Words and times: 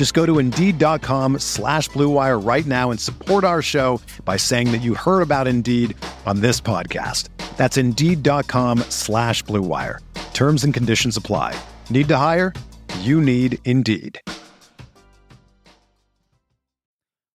Just 0.00 0.14
go 0.14 0.24
to 0.24 0.38
Indeed.com 0.38 1.40
slash 1.40 1.90
BlueWire 1.90 2.42
right 2.42 2.64
now 2.64 2.90
and 2.90 2.98
support 2.98 3.44
our 3.44 3.60
show 3.60 4.00
by 4.24 4.38
saying 4.38 4.72
that 4.72 4.78
you 4.78 4.94
heard 4.94 5.20
about 5.20 5.46
Indeed 5.46 5.94
on 6.24 6.40
this 6.40 6.58
podcast. 6.58 7.28
That's 7.58 7.76
Indeed.com 7.76 8.78
slash 8.88 9.44
BlueWire. 9.44 9.98
Terms 10.32 10.64
and 10.64 10.72
conditions 10.72 11.18
apply. 11.18 11.54
Need 11.90 12.08
to 12.08 12.16
hire? 12.16 12.54
You 13.00 13.20
need 13.20 13.58
Indeed. 13.66 14.22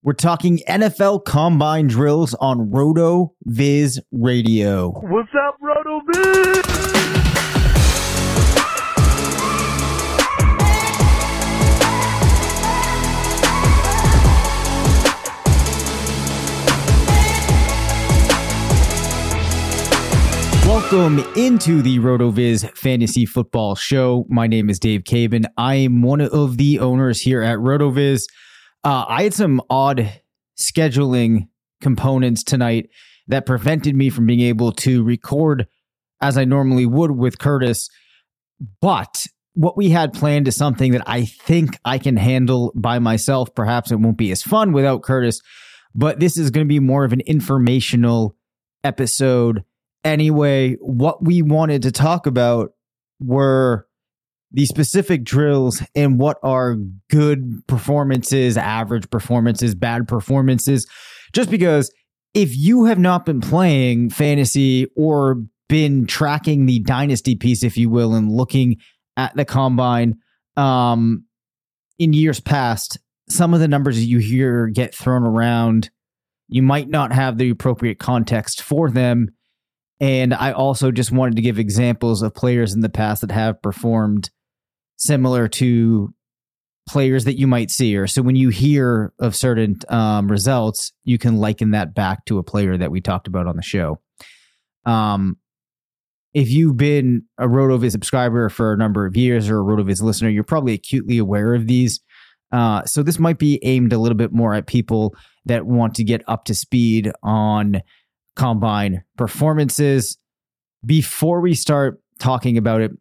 We're 0.02 0.14
talking 0.14 0.60
NFL 0.68 1.24
combine 1.26 1.86
drills 1.86 2.34
on 2.34 2.72
RotoViz 2.72 4.00
Radio. 4.12 4.90
What's 4.90 5.30
up, 5.36 5.58
Roto 5.62 6.02
Viz? 6.12 7.15
Welcome 20.66 21.20
into 21.36 21.84
the 21.84 22.00
RotoViz 22.00 22.76
Fantasy 22.76 23.28
Football 23.28 23.76
Show. 23.76 24.26
My 24.30 24.48
name 24.48 24.68
is 24.72 24.80
Dave 24.80 25.04
Caban. 25.04 25.46
I 25.58 25.76
am 25.76 26.02
one 26.02 26.22
of 26.22 26.58
the 26.58 26.80
owners 26.80 27.22
here 27.22 27.44
at 27.44 27.60
RotoViz. 27.60 28.24
Uh, 28.84 29.06
I 29.08 29.24
had 29.24 29.36
some 29.36 29.62
odd 29.70 30.12
scheduling 30.58 31.50
components 31.82 32.44
tonight 32.44 32.90
that 33.28 33.46
prevented 33.46 33.96
me 33.96 34.10
from 34.10 34.26
being 34.26 34.42
able 34.42 34.72
to 34.72 35.04
record 35.04 35.68
as 36.20 36.36
I 36.36 36.46
normally 36.46 36.88
would 36.88 37.12
with 37.12 37.38
Curtis. 37.38 37.88
But 38.82 39.28
what 39.54 39.78
we 39.78 39.92
had 39.92 40.14
planned 40.14 40.48
is 40.48 40.56
something 40.56 40.94
that 40.94 41.04
I 41.06 41.26
think 41.26 41.78
I 41.86 42.00
can 42.00 42.18
handle 42.18 42.74
by 42.76 42.98
myself. 42.98 43.54
Perhaps 43.54 43.92
it 43.92 44.00
won't 44.00 44.18
be 44.18 44.32
as 44.32 44.42
fun 44.42 44.74
without 44.74 45.04
Curtis, 45.04 45.42
but 45.94 46.20
this 46.20 46.38
is 46.38 46.50
going 46.50 46.66
to 46.66 46.68
be 46.68 46.80
more 46.80 47.06
of 47.06 47.14
an 47.14 47.22
informational 47.22 48.36
episode 48.84 49.64
anyway, 50.06 50.76
what 50.80 51.22
we 51.24 51.42
wanted 51.42 51.82
to 51.82 51.92
talk 51.92 52.28
about 52.28 52.72
were 53.20 53.88
the 54.52 54.66
specific 54.66 55.26
drills 55.26 55.84
and 55.96 56.18
what 56.18 56.38
are 56.42 56.78
good 57.10 57.68
performances, 57.68 58.56
average 58.56 59.10
performances, 59.10 59.76
bad 59.76 60.08
performances. 60.08 60.88
Just 61.34 61.50
because 61.50 61.92
if 62.34 62.56
you 62.56 62.86
have 62.86 63.00
not 63.00 63.26
been 63.26 63.42
playing 63.42 64.12
fantasy 64.12 64.88
or 64.96 65.42
been 65.68 66.06
tracking 66.06 66.68
the 66.68 66.80
dynasty 66.80 67.36
piece, 67.36 67.64
if 67.64 67.76
you 67.76 67.90
will, 67.90 68.14
and 68.14 68.32
looking 68.32 68.78
at 69.18 69.36
the 69.36 69.44
combine 69.44 70.16
um, 70.56 71.26
in 72.00 72.14
years 72.14 72.40
past, 72.40 72.98
some 73.30 73.54
of 73.54 73.60
the 73.60 73.68
numbers 73.68 74.06
you 74.06 74.20
hear 74.20 74.68
get 74.68 74.94
thrown 74.94 75.24
around, 75.24 75.90
you 76.48 76.62
might 76.62 76.88
not 76.88 77.12
have 77.12 77.38
the 77.38 77.50
appropriate 77.50 78.00
context 78.00 78.62
for 78.62 78.90
them. 78.90 79.30
And 80.00 80.34
I 80.34 80.52
also 80.52 80.92
just 80.92 81.12
wanted 81.12 81.38
to 81.38 81.42
give 81.42 81.58
examples 81.58 82.22
of 82.22 82.34
players 82.34 82.74
in 82.74 82.82
the 82.82 82.90
past 82.90 83.22
that 83.22 83.32
have 83.32 83.62
performed 83.62 84.30
similar 84.98 85.48
to 85.48 86.14
players 86.88 87.26
that 87.26 87.40
you 87.40 87.48
might 87.48 87.72
see. 87.72 87.96
Or 87.96 88.08
so 88.08 88.22
when 88.22 88.36
you 88.36 88.50
hear 88.50 89.14
of 89.20 89.36
certain 89.36 89.80
um, 89.90 90.30
results, 90.30 90.92
you 91.04 91.18
can 91.18 91.38
liken 91.38 91.72
that 91.72 91.96
back 91.96 92.26
to 92.26 92.38
a 92.38 92.44
player 92.44 92.78
that 92.78 92.92
we 92.92 93.02
talked 93.02 93.28
about 93.28 93.48
on 93.48 93.56
the 93.56 93.64
show. 93.64 94.00
Um, 94.86 95.38
if 96.34 96.52
you've 96.52 96.78
been 96.78 97.24
a 97.38 97.48
RotoViz 97.48 97.92
subscriber 97.92 98.50
for 98.50 98.74
a 98.74 98.78
number 98.78 99.06
of 99.06 99.16
years 99.16 99.50
or 99.50 99.60
a 99.60 99.64
RotoViz 99.64 100.02
listener, 100.02 100.30
you're 100.30 100.44
probably 100.44 100.74
acutely 100.74 101.18
aware 101.18 101.56
of 101.56 101.66
these. 101.66 102.02
Uh, 102.52 102.84
so 102.84 103.02
this 103.02 103.18
might 103.18 103.40
be 103.40 103.60
aimed 103.64 103.94
a 103.94 103.98
little 103.98 104.18
bit 104.18 104.34
more 104.34 104.54
at 104.54 104.68
people 104.68 105.16
that 105.46 105.66
want 105.66 105.96
to 105.96 106.04
get 106.04 106.24
up 106.28 106.46
to 106.46 106.54
speed 106.54 107.12
on 107.24 107.82
combine 108.36 109.04
performances. 109.18 110.18
Before 110.86 111.42
we 111.42 111.56
start 111.56 112.02
talking 112.20 112.58
about 112.58 112.82
it, 112.82 112.92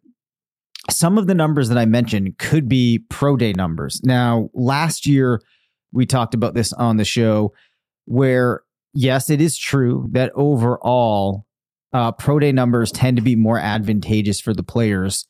some 0.89 1.17
of 1.17 1.27
the 1.27 1.33
numbers 1.33 1.69
that 1.69 1.77
I 1.77 1.85
mentioned 1.85 2.37
could 2.37 2.69
be 2.69 2.99
pro 3.09 3.37
day 3.37 3.53
numbers. 3.53 4.01
Now, 4.03 4.49
last 4.53 5.05
year 5.05 5.41
we 5.91 6.05
talked 6.05 6.33
about 6.33 6.53
this 6.53 6.73
on 6.73 6.97
the 6.97 7.05
show 7.05 7.53
where, 8.05 8.61
yes, 8.93 9.29
it 9.29 9.41
is 9.41 9.57
true 9.57 10.07
that 10.11 10.31
overall 10.35 11.45
uh, 11.93 12.11
pro 12.11 12.39
day 12.39 12.51
numbers 12.51 12.91
tend 12.91 13.17
to 13.17 13.23
be 13.23 13.35
more 13.35 13.57
advantageous 13.57 14.39
for 14.39 14.53
the 14.53 14.63
players 14.63 15.27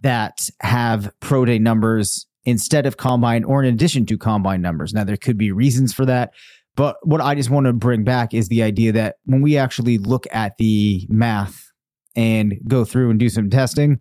that 0.00 0.50
have 0.60 1.12
pro 1.20 1.44
day 1.44 1.58
numbers 1.58 2.26
instead 2.44 2.86
of 2.86 2.96
combine 2.96 3.44
or 3.44 3.62
in 3.62 3.72
addition 3.72 4.06
to 4.06 4.18
combine 4.18 4.60
numbers. 4.60 4.92
Now, 4.92 5.04
there 5.04 5.16
could 5.16 5.38
be 5.38 5.52
reasons 5.52 5.92
for 5.92 6.04
that. 6.06 6.32
But 6.76 6.96
what 7.02 7.20
I 7.20 7.34
just 7.34 7.50
want 7.50 7.66
to 7.66 7.72
bring 7.72 8.04
back 8.04 8.34
is 8.34 8.48
the 8.48 8.62
idea 8.62 8.92
that 8.92 9.16
when 9.24 9.40
we 9.40 9.56
actually 9.56 9.98
look 9.98 10.26
at 10.30 10.56
the 10.58 11.06
math 11.08 11.72
and 12.14 12.54
go 12.68 12.84
through 12.84 13.10
and 13.10 13.18
do 13.18 13.28
some 13.28 13.50
testing, 13.50 14.00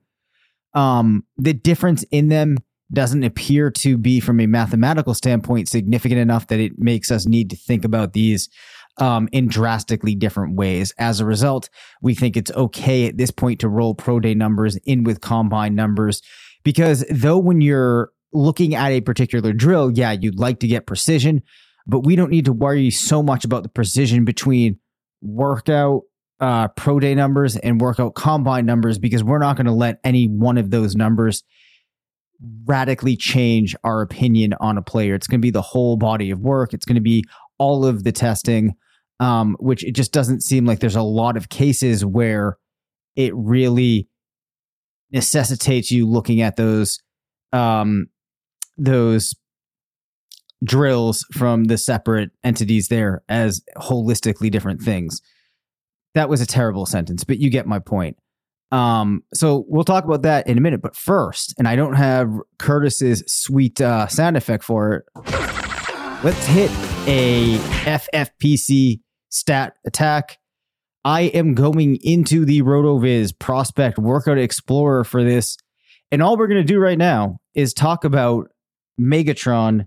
um, 0.73 1.23
the 1.37 1.53
difference 1.53 2.03
in 2.11 2.27
them 2.27 2.57
doesn't 2.93 3.23
appear 3.23 3.71
to 3.71 3.97
be, 3.97 4.19
from 4.19 4.39
a 4.39 4.45
mathematical 4.45 5.13
standpoint, 5.13 5.69
significant 5.69 6.19
enough 6.19 6.47
that 6.47 6.59
it 6.59 6.73
makes 6.77 7.09
us 7.09 7.25
need 7.25 7.49
to 7.49 7.55
think 7.55 7.83
about 7.83 8.13
these 8.13 8.49
um, 8.97 9.27
in 9.31 9.47
drastically 9.47 10.15
different 10.15 10.55
ways. 10.55 10.93
As 10.97 11.19
a 11.19 11.25
result, 11.25 11.69
we 12.01 12.13
think 12.13 12.37
it's 12.37 12.51
okay 12.51 13.07
at 13.07 13.17
this 13.17 13.31
point 13.31 13.59
to 13.61 13.69
roll 13.69 13.95
pro 13.95 14.19
day 14.19 14.33
numbers 14.33 14.77
in 14.85 15.03
with 15.03 15.21
combine 15.21 15.75
numbers 15.75 16.21
because 16.63 17.03
though 17.09 17.37
when 17.37 17.61
you're 17.61 18.11
looking 18.33 18.75
at 18.75 18.91
a 18.91 19.01
particular 19.01 19.53
drill, 19.53 19.91
yeah, 19.91 20.11
you'd 20.11 20.39
like 20.39 20.59
to 20.59 20.67
get 20.67 20.85
precision, 20.85 21.41
but 21.87 22.01
we 22.01 22.15
don't 22.15 22.31
need 22.31 22.45
to 22.45 22.53
worry 22.53 22.89
so 22.89 23.21
much 23.21 23.45
about 23.45 23.63
the 23.63 23.69
precision 23.69 24.25
between 24.25 24.79
workout 25.21 26.01
uh, 26.39 26.67
pro 26.69 26.99
day 26.99 27.15
numbers 27.15 27.55
and 27.57 27.79
workout 27.79 28.15
combine 28.15 28.65
numbers 28.65 28.97
because 28.97 29.23
we're 29.23 29.39
not 29.39 29.55
going 29.55 29.65
to 29.65 29.71
let 29.71 29.99
any 30.03 30.25
one 30.25 30.57
of 30.57 30.69
those 30.69 30.95
numbers 30.95 31.43
radically 32.65 33.15
change 33.15 33.75
our 33.83 34.01
opinion 34.01 34.53
on 34.59 34.77
a 34.77 34.81
player. 34.81 35.15
It's 35.15 35.27
going 35.27 35.39
to 35.39 35.45
be 35.45 35.51
the 35.51 35.61
whole 35.61 35.95
body 35.95 36.31
of 36.31 36.39
work. 36.39 36.73
It's 36.73 36.85
going 36.85 36.95
to 36.95 37.01
be 37.01 37.23
all 37.57 37.85
of 37.85 38.03
the 38.03 38.11
testing, 38.11 38.73
um, 39.19 39.55
which 39.59 39.83
it 39.85 39.93
just 39.93 40.11
doesn't 40.11 40.43
seem 40.43 40.65
like 40.65 40.79
there's 40.79 40.95
a 40.95 41.01
lot 41.01 41.37
of 41.37 41.49
cases 41.49 42.03
where 42.03 42.57
it 43.15 43.33
really 43.35 44.09
necessitates 45.11 45.91
you 45.91 46.05
looking 46.07 46.41
at 46.41 46.57
those 46.57 46.99
um, 47.53 48.07
those 48.77 49.33
drills 50.65 51.25
from 51.31 51.65
the 51.65 51.77
separate 51.77 52.31
entities 52.43 52.87
there 52.87 53.23
as 53.29 53.61
holistically 53.77 54.51
different 54.51 54.81
things. 54.81 55.21
That 56.13 56.29
was 56.29 56.41
a 56.41 56.45
terrible 56.45 56.85
sentence, 56.85 57.23
but 57.23 57.39
you 57.39 57.49
get 57.49 57.67
my 57.67 57.79
point. 57.79 58.17
Um, 58.71 59.23
so 59.33 59.65
we'll 59.67 59.83
talk 59.83 60.05
about 60.05 60.23
that 60.23 60.47
in 60.47 60.57
a 60.57 60.61
minute. 60.61 60.81
But 60.81 60.95
first, 60.95 61.53
and 61.57 61.67
I 61.67 61.75
don't 61.75 61.93
have 61.93 62.29
Curtis's 62.57 63.23
sweet 63.27 63.79
uh, 63.79 64.07
sound 64.07 64.37
effect 64.37 64.63
for 64.63 64.93
it. 64.93 65.05
Let's 66.23 66.45
hit 66.45 66.71
a 67.07 67.57
FFPC 67.83 69.01
stat 69.29 69.75
attack. 69.85 70.39
I 71.03 71.21
am 71.21 71.53
going 71.53 71.97
into 72.01 72.45
the 72.45 72.63
RotoViz 72.63 73.37
Prospect 73.37 73.99
Workout 73.99 74.39
Explorer 74.39 75.03
for 75.03 75.23
this. 75.23 75.57
And 76.11 76.23
all 76.23 76.37
we're 76.37 76.47
going 76.47 76.61
to 76.61 76.73
do 76.73 76.79
right 76.79 76.97
now 76.97 77.37
is 77.53 77.73
talk 77.73 78.05
about 78.05 78.49
Megatron 78.99 79.85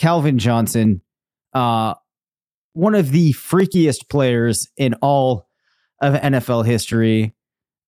Calvin 0.00 0.38
Johnson, 0.38 1.02
uh, 1.52 1.92
one 2.72 2.94
of 2.94 3.12
the 3.12 3.34
freakiest 3.34 4.08
players 4.08 4.66
in 4.78 4.94
all 4.94 5.46
of 6.00 6.14
NFL 6.14 6.64
history. 6.64 7.34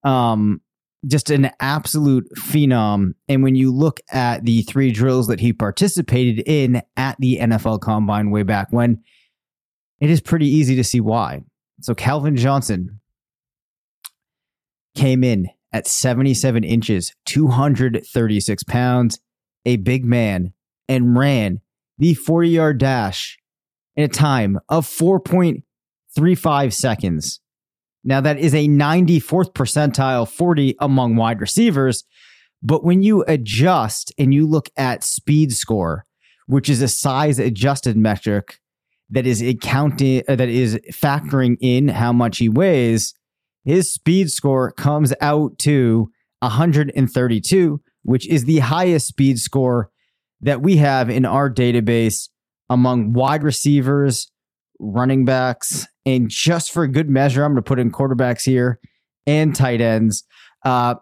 Um, 0.05 0.61
just 1.07 1.31
an 1.31 1.51
absolute 1.59 2.29
phenom. 2.37 3.15
And 3.29 3.43
when 3.43 3.55
you 3.55 3.75
look 3.75 3.99
at 4.11 4.45
the 4.45 4.61
three 4.63 4.93
drills 4.93 5.27
that 5.29 5.41
he 5.41 5.55
participated 5.55 6.45
in 6.47 6.83
at 6.99 7.17
the 7.19 7.39
NFL 7.39 7.81
Combine 7.81 8.31
way 8.31 8.43
back 8.43 8.69
when, 8.71 9.03
it 9.99 10.11
is 10.11 10.21
pretty 10.21 10.49
easy 10.49 10.77
to 10.77 10.85
see 10.85 11.01
why. 11.01 11.43
So 11.81 11.95
Calvin 11.95 12.37
Johnson 12.37 13.01
came 14.95 15.25
in 15.25 15.49
at 15.73 15.87
77 15.87 16.63
inches, 16.63 17.15
236 17.25 18.65
pounds, 18.65 19.19
a 19.65 19.77
big 19.77 20.05
man, 20.05 20.53
and 20.89 21.17
ran 21.17 21.62
the 22.03 22.15
40 22.15 22.49
yard 22.49 22.79
dash 22.79 23.39
in 23.95 24.03
a 24.03 24.09
time 24.09 24.59
of 24.69 24.87
4.35 24.87 26.73
seconds. 26.73 27.41
Now, 28.03 28.21
that 28.21 28.39
is 28.39 28.55
a 28.55 28.67
94th 28.67 29.53
percentile 29.53 30.29
40 30.29 30.75
among 30.81 31.15
wide 31.15 31.41
receivers. 31.41 32.03
But 32.61 32.83
when 32.83 33.05
you 33.05 33.23
adjust 33.29 34.13
and 34.19 34.35
you 34.35 34.49
look 34.49 34.69
at 34.77 35.05
speed 35.05 35.53
score, 35.53 36.05
which 36.47 36.69
is 36.69 36.83
a 36.83 36.89
size 36.89 37.39
adjusted 37.39 37.97
metric 37.97 38.59
that 39.11 39.25
is 39.25 39.41
accounting, 39.41 40.25
uh, 40.27 40.35
that 40.35 40.49
is 40.49 40.81
factoring 40.91 41.57
in 41.61 41.87
how 41.87 42.13
much 42.13 42.39
he 42.39 42.49
weighs, 42.49 43.15
his 43.65 43.93
speed 43.93 44.29
score 44.31 44.73
comes 44.73 45.15
out 45.21 45.57
to 45.61 46.11
132, 46.41 47.81
which 48.03 48.27
is 48.27 48.45
the 48.45 48.59
highest 48.59 49.07
speed 49.07 49.39
score 49.39 49.92
that 50.43 50.63
we 50.63 50.77
have 50.77 51.09
in 51.09 51.25
our 51.25 51.51
database 51.51 52.29
among 52.69 53.13
wide 53.13 53.43
receivers, 53.43 54.31
running 54.79 55.25
backs, 55.25 55.87
and 56.05 56.29
just 56.29 56.73
for 56.73 56.87
good 56.87 57.09
measure, 57.09 57.45
I'm 57.45 57.53
going 57.53 57.63
to 57.63 57.69
put 57.69 57.79
in 57.79 57.91
quarterbacks 57.93 58.45
here 58.45 58.81
and 59.27 59.55
tight 59.55 59.81
ends. 59.81 60.25
Uh, 60.65 60.97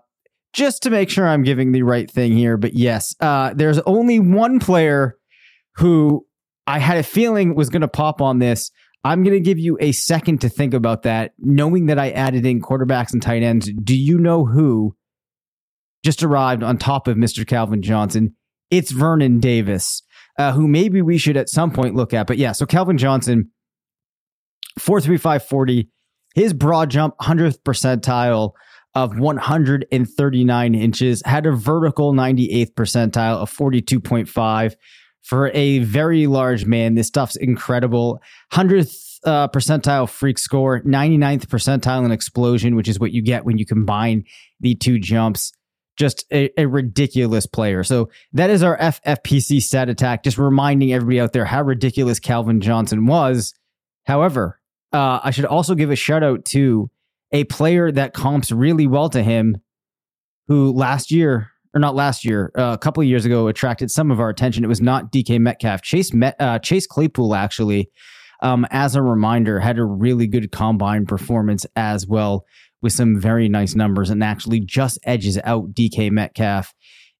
just 0.52 0.82
to 0.82 0.90
make 0.90 1.10
sure 1.10 1.28
I'm 1.28 1.42
giving 1.42 1.72
the 1.72 1.82
right 1.82 2.10
thing 2.10 2.36
here. 2.36 2.56
But 2.56 2.74
yes, 2.74 3.14
uh, 3.20 3.54
there's 3.54 3.78
only 3.80 4.18
one 4.18 4.58
player 4.58 5.16
who 5.76 6.26
I 6.66 6.78
had 6.78 6.98
a 6.98 7.02
feeling 7.02 7.54
was 7.54 7.70
going 7.70 7.82
to 7.82 7.88
pop 7.88 8.20
on 8.20 8.38
this. 8.38 8.70
I'm 9.04 9.22
going 9.22 9.34
to 9.34 9.40
give 9.40 9.58
you 9.58 9.78
a 9.80 9.92
second 9.92 10.40
to 10.42 10.48
think 10.48 10.74
about 10.74 11.02
that, 11.02 11.32
knowing 11.38 11.86
that 11.86 11.98
I 11.98 12.10
added 12.10 12.44
in 12.44 12.60
quarterbacks 12.60 13.12
and 13.12 13.22
tight 13.22 13.42
ends. 13.42 13.70
Do 13.82 13.96
you 13.96 14.18
know 14.18 14.44
who 14.44 14.94
just 16.04 16.22
arrived 16.22 16.62
on 16.62 16.76
top 16.76 17.08
of 17.08 17.16
Mr. 17.16 17.46
Calvin 17.46 17.80
Johnson? 17.80 18.36
It's 18.70 18.90
Vernon 18.90 19.40
Davis, 19.40 20.02
uh, 20.38 20.52
who 20.52 20.68
maybe 20.68 21.02
we 21.02 21.18
should 21.18 21.36
at 21.36 21.48
some 21.48 21.70
point 21.70 21.94
look 21.94 22.14
at. 22.14 22.26
But 22.26 22.38
yeah, 22.38 22.52
so 22.52 22.66
Calvin 22.66 22.98
Johnson, 22.98 23.50
43540, 24.78 25.88
his 26.34 26.52
broad 26.52 26.90
jump, 26.90 27.16
100th 27.18 27.62
percentile 27.62 28.52
of 28.94 29.18
139 29.18 30.74
inches, 30.74 31.22
had 31.24 31.46
a 31.46 31.52
vertical 31.52 32.12
98th 32.12 32.74
percentile 32.74 33.36
of 33.36 33.52
42.5 33.52 34.74
for 35.22 35.50
a 35.52 35.78
very 35.80 36.26
large 36.26 36.64
man. 36.64 36.94
This 36.94 37.08
stuff's 37.08 37.36
incredible. 37.36 38.20
100th 38.52 39.18
uh, 39.24 39.48
percentile 39.48 40.08
freak 40.08 40.38
score, 40.38 40.80
99th 40.82 41.46
percentile 41.46 42.04
in 42.04 42.10
explosion, 42.10 42.74
which 42.74 42.88
is 42.88 42.98
what 42.98 43.12
you 43.12 43.22
get 43.22 43.44
when 43.44 43.58
you 43.58 43.66
combine 43.66 44.24
the 44.60 44.74
two 44.74 44.98
jumps. 44.98 45.52
Just 46.00 46.24
a, 46.32 46.48
a, 46.58 46.66
ridiculous 46.66 47.44
player. 47.44 47.84
So 47.84 48.08
that 48.32 48.48
is 48.48 48.62
our 48.62 48.78
FFPC 48.78 49.60
stat 49.60 49.90
attack. 49.90 50.24
Just 50.24 50.38
reminding 50.38 50.94
everybody 50.94 51.20
out 51.20 51.34
there 51.34 51.44
how 51.44 51.60
ridiculous 51.60 52.18
Calvin 52.18 52.62
Johnson 52.62 53.04
was. 53.04 53.52
However, 54.06 54.58
uh, 54.94 55.20
I 55.22 55.30
should 55.30 55.44
also 55.44 55.74
give 55.74 55.90
a 55.90 55.96
shout 55.96 56.22
out 56.22 56.46
to 56.46 56.88
a 57.32 57.44
player 57.44 57.92
that 57.92 58.14
comps 58.14 58.50
really 58.50 58.86
well 58.86 59.10
to 59.10 59.22
him, 59.22 59.58
who 60.48 60.72
last 60.72 61.10
year 61.10 61.50
or 61.74 61.80
not 61.80 61.94
last 61.94 62.24
year, 62.24 62.50
uh, 62.56 62.72
a 62.72 62.78
couple 62.78 63.02
of 63.02 63.06
years 63.06 63.26
ago, 63.26 63.48
attracted 63.48 63.90
some 63.90 64.10
of 64.10 64.20
our 64.20 64.30
attention. 64.30 64.64
It 64.64 64.68
was 64.68 64.80
not 64.80 65.12
DK 65.12 65.38
Metcalf. 65.38 65.82
Chase 65.82 66.14
Met, 66.14 66.34
uh, 66.40 66.58
Chase 66.60 66.86
Claypool 66.86 67.34
actually, 67.34 67.90
um, 68.40 68.66
as 68.70 68.96
a 68.96 69.02
reminder, 69.02 69.60
had 69.60 69.78
a 69.78 69.84
really 69.84 70.26
good 70.26 70.50
combine 70.50 71.04
performance 71.04 71.66
as 71.76 72.06
well 72.06 72.46
with 72.82 72.92
some 72.92 73.20
very 73.20 73.48
nice 73.48 73.74
numbers, 73.74 74.10
and 74.10 74.22
actually 74.22 74.60
just 74.60 74.98
edges 75.04 75.38
out 75.44 75.72
DK 75.74 76.10
Metcalf 76.10 76.74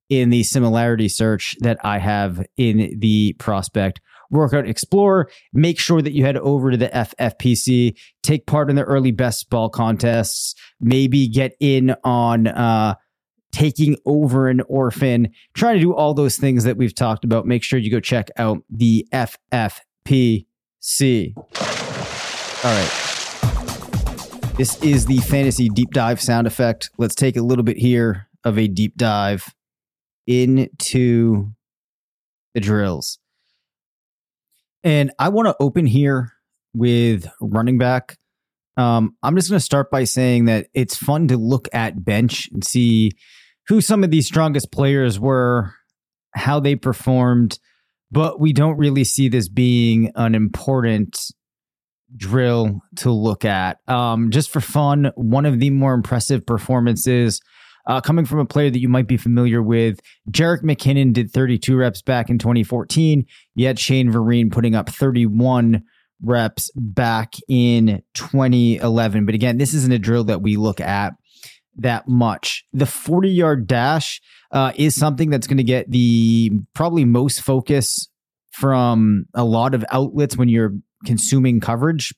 in 0.08 0.30
the 0.30 0.42
similarity 0.42 1.08
search 1.08 1.56
that 1.60 1.78
I 1.84 1.98
have 1.98 2.44
in 2.56 2.98
the 2.98 3.34
prospect 3.34 4.00
Workout 4.30 4.68
Explorer. 4.68 5.30
Make 5.52 5.78
sure 5.78 6.02
that 6.02 6.12
you 6.12 6.24
head 6.24 6.36
over 6.36 6.70
to 6.70 6.76
the 6.76 6.88
FFPC, 6.88 7.96
take 8.22 8.46
part 8.46 8.70
in 8.70 8.76
the 8.76 8.84
early 8.84 9.10
best 9.10 9.50
ball 9.50 9.68
contests, 9.68 10.54
maybe 10.80 11.28
get 11.28 11.54
in 11.60 11.94
on 12.04 12.46
uh, 12.46 12.94
taking 13.52 13.96
over 14.06 14.48
an 14.48 14.62
orphan, 14.68 15.30
trying 15.54 15.74
to 15.76 15.80
do 15.80 15.94
all 15.94 16.14
those 16.14 16.36
things 16.36 16.64
that 16.64 16.76
we've 16.76 16.94
talked 16.94 17.24
about. 17.24 17.46
Make 17.46 17.62
sure 17.62 17.78
you 17.78 17.90
go 17.90 18.00
check 18.00 18.30
out 18.36 18.62
the 18.70 19.06
FFPC. 19.12 20.44
All 22.62 22.64
right. 22.64 23.09
This 24.60 24.76
is 24.82 25.06
the 25.06 25.16
fantasy 25.16 25.70
deep 25.70 25.90
dive 25.92 26.20
sound 26.20 26.46
effect. 26.46 26.90
Let's 26.98 27.14
take 27.14 27.38
a 27.38 27.40
little 27.40 27.64
bit 27.64 27.78
here 27.78 28.28
of 28.44 28.58
a 28.58 28.68
deep 28.68 28.94
dive 28.94 29.54
into 30.26 31.52
the 32.52 32.60
drills. 32.60 33.18
And 34.84 35.12
I 35.18 35.30
want 35.30 35.48
to 35.48 35.56
open 35.60 35.86
here 35.86 36.32
with 36.74 37.26
running 37.40 37.78
back. 37.78 38.18
Um, 38.76 39.16
I'm 39.22 39.34
just 39.34 39.48
going 39.48 39.58
to 39.58 39.64
start 39.64 39.90
by 39.90 40.04
saying 40.04 40.44
that 40.44 40.66
it's 40.74 40.94
fun 40.94 41.28
to 41.28 41.38
look 41.38 41.66
at 41.72 42.04
bench 42.04 42.50
and 42.52 42.62
see 42.62 43.12
who 43.68 43.80
some 43.80 44.04
of 44.04 44.10
these 44.10 44.26
strongest 44.26 44.70
players 44.70 45.18
were, 45.18 45.72
how 46.34 46.60
they 46.60 46.76
performed, 46.76 47.58
but 48.10 48.38
we 48.38 48.52
don't 48.52 48.76
really 48.76 49.04
see 49.04 49.30
this 49.30 49.48
being 49.48 50.12
an 50.16 50.34
important 50.34 51.32
drill 52.16 52.80
to 52.96 53.10
look 53.10 53.44
at. 53.44 53.78
Um, 53.88 54.30
just 54.30 54.50
for 54.50 54.60
fun, 54.60 55.12
one 55.14 55.46
of 55.46 55.60
the 55.60 55.70
more 55.70 55.94
impressive 55.94 56.46
performances 56.46 57.40
uh, 57.86 58.00
coming 58.00 58.24
from 58.24 58.38
a 58.38 58.46
player 58.46 58.70
that 58.70 58.80
you 58.80 58.88
might 58.88 59.06
be 59.06 59.16
familiar 59.16 59.62
with. 59.62 60.00
Jerick 60.30 60.62
McKinnon 60.62 61.12
did 61.12 61.30
32 61.30 61.76
reps 61.76 62.02
back 62.02 62.30
in 62.30 62.38
2014. 62.38 63.26
Yet 63.54 63.78
Shane 63.78 64.12
Vereen 64.12 64.50
putting 64.52 64.74
up 64.74 64.88
31 64.88 65.82
reps 66.22 66.70
back 66.74 67.34
in 67.48 68.02
2011. 68.14 69.26
But 69.26 69.34
again, 69.34 69.58
this 69.58 69.74
isn't 69.74 69.92
a 69.92 69.98
drill 69.98 70.24
that 70.24 70.42
we 70.42 70.56
look 70.56 70.80
at 70.80 71.14
that 71.76 72.08
much. 72.08 72.64
The 72.72 72.86
40 72.86 73.30
yard 73.30 73.66
dash 73.66 74.20
uh, 74.52 74.72
is 74.76 74.94
something 74.94 75.30
that's 75.30 75.46
going 75.46 75.56
to 75.56 75.64
get 75.64 75.90
the 75.90 76.50
probably 76.74 77.04
most 77.04 77.40
focus 77.40 78.08
from 78.52 79.26
a 79.34 79.44
lot 79.44 79.74
of 79.74 79.84
outlets 79.90 80.36
when 80.36 80.48
you're 80.48 80.74
consuming 81.04 81.60
coverage. 81.60 82.14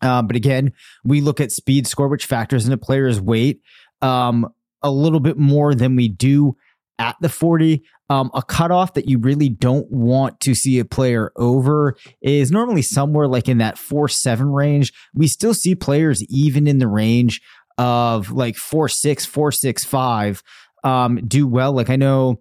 Uh, 0.00 0.22
but 0.22 0.36
again, 0.36 0.72
we 1.04 1.20
look 1.20 1.40
at 1.40 1.52
speed 1.52 1.86
score, 1.86 2.08
which 2.08 2.26
factors 2.26 2.66
in 2.66 2.72
a 2.72 2.78
player's 2.78 3.20
weight. 3.20 3.60
Um, 4.00 4.48
a 4.82 4.90
little 4.90 5.20
bit 5.20 5.38
more 5.38 5.74
than 5.74 5.94
we 5.94 6.08
do 6.08 6.56
at 6.98 7.16
the 7.20 7.28
40. 7.28 7.82
Um, 8.10 8.30
a 8.34 8.42
cutoff 8.42 8.94
that 8.94 9.08
you 9.08 9.18
really 9.18 9.48
don't 9.48 9.90
want 9.90 10.40
to 10.40 10.54
see 10.54 10.78
a 10.78 10.84
player 10.84 11.32
over 11.36 11.96
is 12.20 12.50
normally 12.50 12.82
somewhere 12.82 13.28
like 13.28 13.48
in 13.48 13.58
that 13.58 13.78
4 13.78 14.08
7 14.08 14.50
range. 14.50 14.92
We 15.14 15.28
still 15.28 15.54
see 15.54 15.74
players 15.74 16.22
even 16.24 16.66
in 16.66 16.78
the 16.78 16.88
range 16.88 17.40
of 17.78 18.30
like 18.32 18.56
4 18.56 18.88
6, 18.88 19.24
4 19.24 19.52
6 19.52 19.84
5 19.84 20.42
um, 20.84 21.26
do 21.26 21.46
well. 21.46 21.72
Like 21.72 21.90
I 21.90 21.96
know. 21.96 22.40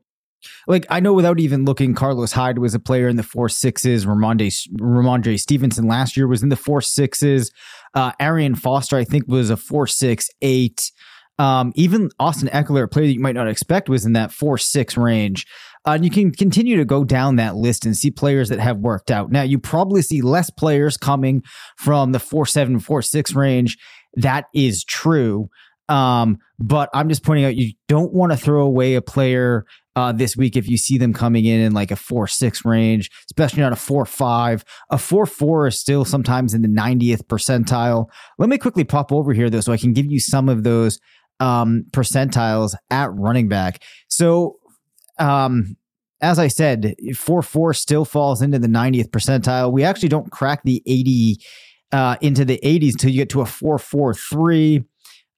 Like 0.68 0.86
I 0.90 1.00
know, 1.00 1.14
without 1.14 1.40
even 1.40 1.66
looking, 1.66 1.94
Carlos 1.94 2.32
Hyde 2.32 2.60
was 2.60 2.74
a 2.74 2.80
player 2.80 3.08
in 3.08 3.16
the 3.16 3.24
four 3.24 3.50
sixes. 3.50 4.06
Rhamondre 4.06 4.52
Rhamondre 4.80 5.40
Stevenson 5.40 5.88
last 5.88 6.16
year 6.18 6.28
was 6.28 6.44
in 6.44 6.50
the 6.50 6.56
four 6.56 6.82
sixes. 6.82 7.52
Uh, 7.94 8.12
Arian 8.20 8.56
Foster, 8.56 8.98
I 8.98 9.04
think, 9.04 9.28
was 9.28 9.50
a 9.50 9.58
four 9.58 9.88
six 9.88 10.30
eight. 10.42 10.92
Um, 11.40 11.72
even 11.76 12.10
Austin 12.20 12.50
Ekeler, 12.50 12.84
a 12.84 12.88
player 12.88 13.08
that 13.08 13.14
you 13.14 13.20
might 13.20 13.36
not 13.36 13.48
expect, 13.48 13.90
was 13.90 14.06
in 14.06 14.14
that 14.14 14.32
four 14.32 14.58
six 14.58 14.96
range. 14.96 15.48
Uh, 15.88 15.94
and 15.94 16.06
you 16.06 16.12
can 16.12 16.32
continue 16.32 16.78
to 16.78 16.86
go 16.86 17.04
down 17.04 17.38
that 17.38 17.56
list 17.56 17.86
and 17.86 17.98
see 17.98 18.12
players 18.12 18.50
that 18.50 18.60
have 18.60 18.78
worked 18.78 19.10
out. 19.10 19.32
Now, 19.32 19.42
you 19.42 19.58
probably 19.58 20.04
see 20.04 20.22
less 20.22 20.52
players 20.52 20.98
coming 20.98 21.42
from 21.78 22.12
the 22.12 22.20
four 22.20 22.46
seven, 22.46 22.80
four 22.80 23.02
six 23.02 23.34
range. 23.34 23.78
That 24.16 24.46
is 24.54 24.84
true. 24.84 25.50
Um, 25.90 26.38
but 26.60 26.90
I'm 26.94 27.10
just 27.10 27.24
pointing 27.24 27.46
out 27.46 27.56
you 27.56 27.74
don't 27.88 28.14
want 28.14 28.32
to 28.32 28.38
throw 28.38 28.62
away 28.62 28.96
a 28.96 29.02
player 29.02 29.66
uh, 29.96 30.12
this 30.12 30.38
week 30.38 30.56
if 30.56 30.70
you 30.70 30.78
see 30.78 30.98
them 30.98 31.14
coming 31.14 31.46
in 31.46 31.60
in 31.60 31.74
like 31.74 31.92
a 31.92 31.96
four 31.96 32.28
six 32.28 32.64
range, 32.64 33.10
especially 33.30 33.62
not 33.62 33.74
a 33.74 33.78
four 33.78 34.06
five. 34.06 34.64
A 34.90 34.98
four 34.98 35.26
four 35.26 35.68
is 35.68 35.80
still 35.80 36.06
sometimes 36.06 36.54
in 36.54 36.62
the 36.62 36.68
90th 36.68 37.24
percentile. 37.24 38.08
Let 38.38 38.50
me 38.50 38.58
quickly 38.58 38.84
pop 38.84 39.12
over 39.12 39.34
here 39.34 39.50
though, 39.50 39.62
so 39.62 39.74
I 39.74 39.78
can 39.78 39.94
give 39.94 40.06
you 40.06 40.20
some 40.20 40.50
of 40.50 40.64
those 40.64 41.00
um, 41.40 41.86
percentiles 41.92 42.76
at 42.90 43.12
running 43.14 43.50
back. 43.50 43.84
So, 44.08 44.58
um, 45.18 45.76
as 46.22 46.38
I 46.38 46.48
said, 46.48 46.96
4 47.16 47.42
4 47.42 47.74
still 47.74 48.06
falls 48.06 48.42
into 48.42 48.60
the 48.60 48.68
90th 48.68 49.10
percentile. 49.10 49.72
We 49.72 49.84
actually 49.84 50.10
don't 50.10 50.32
crack 50.32 50.62
the 50.64 50.84
80 50.86 51.38
uh, 51.92 52.16
into 52.22 52.46
the 52.46 52.60
80s 52.64 52.92
until 52.92 53.10
you 53.10 53.18
get 53.18 53.30
to 53.32 53.42
a 53.42 53.46
443. 53.46 54.84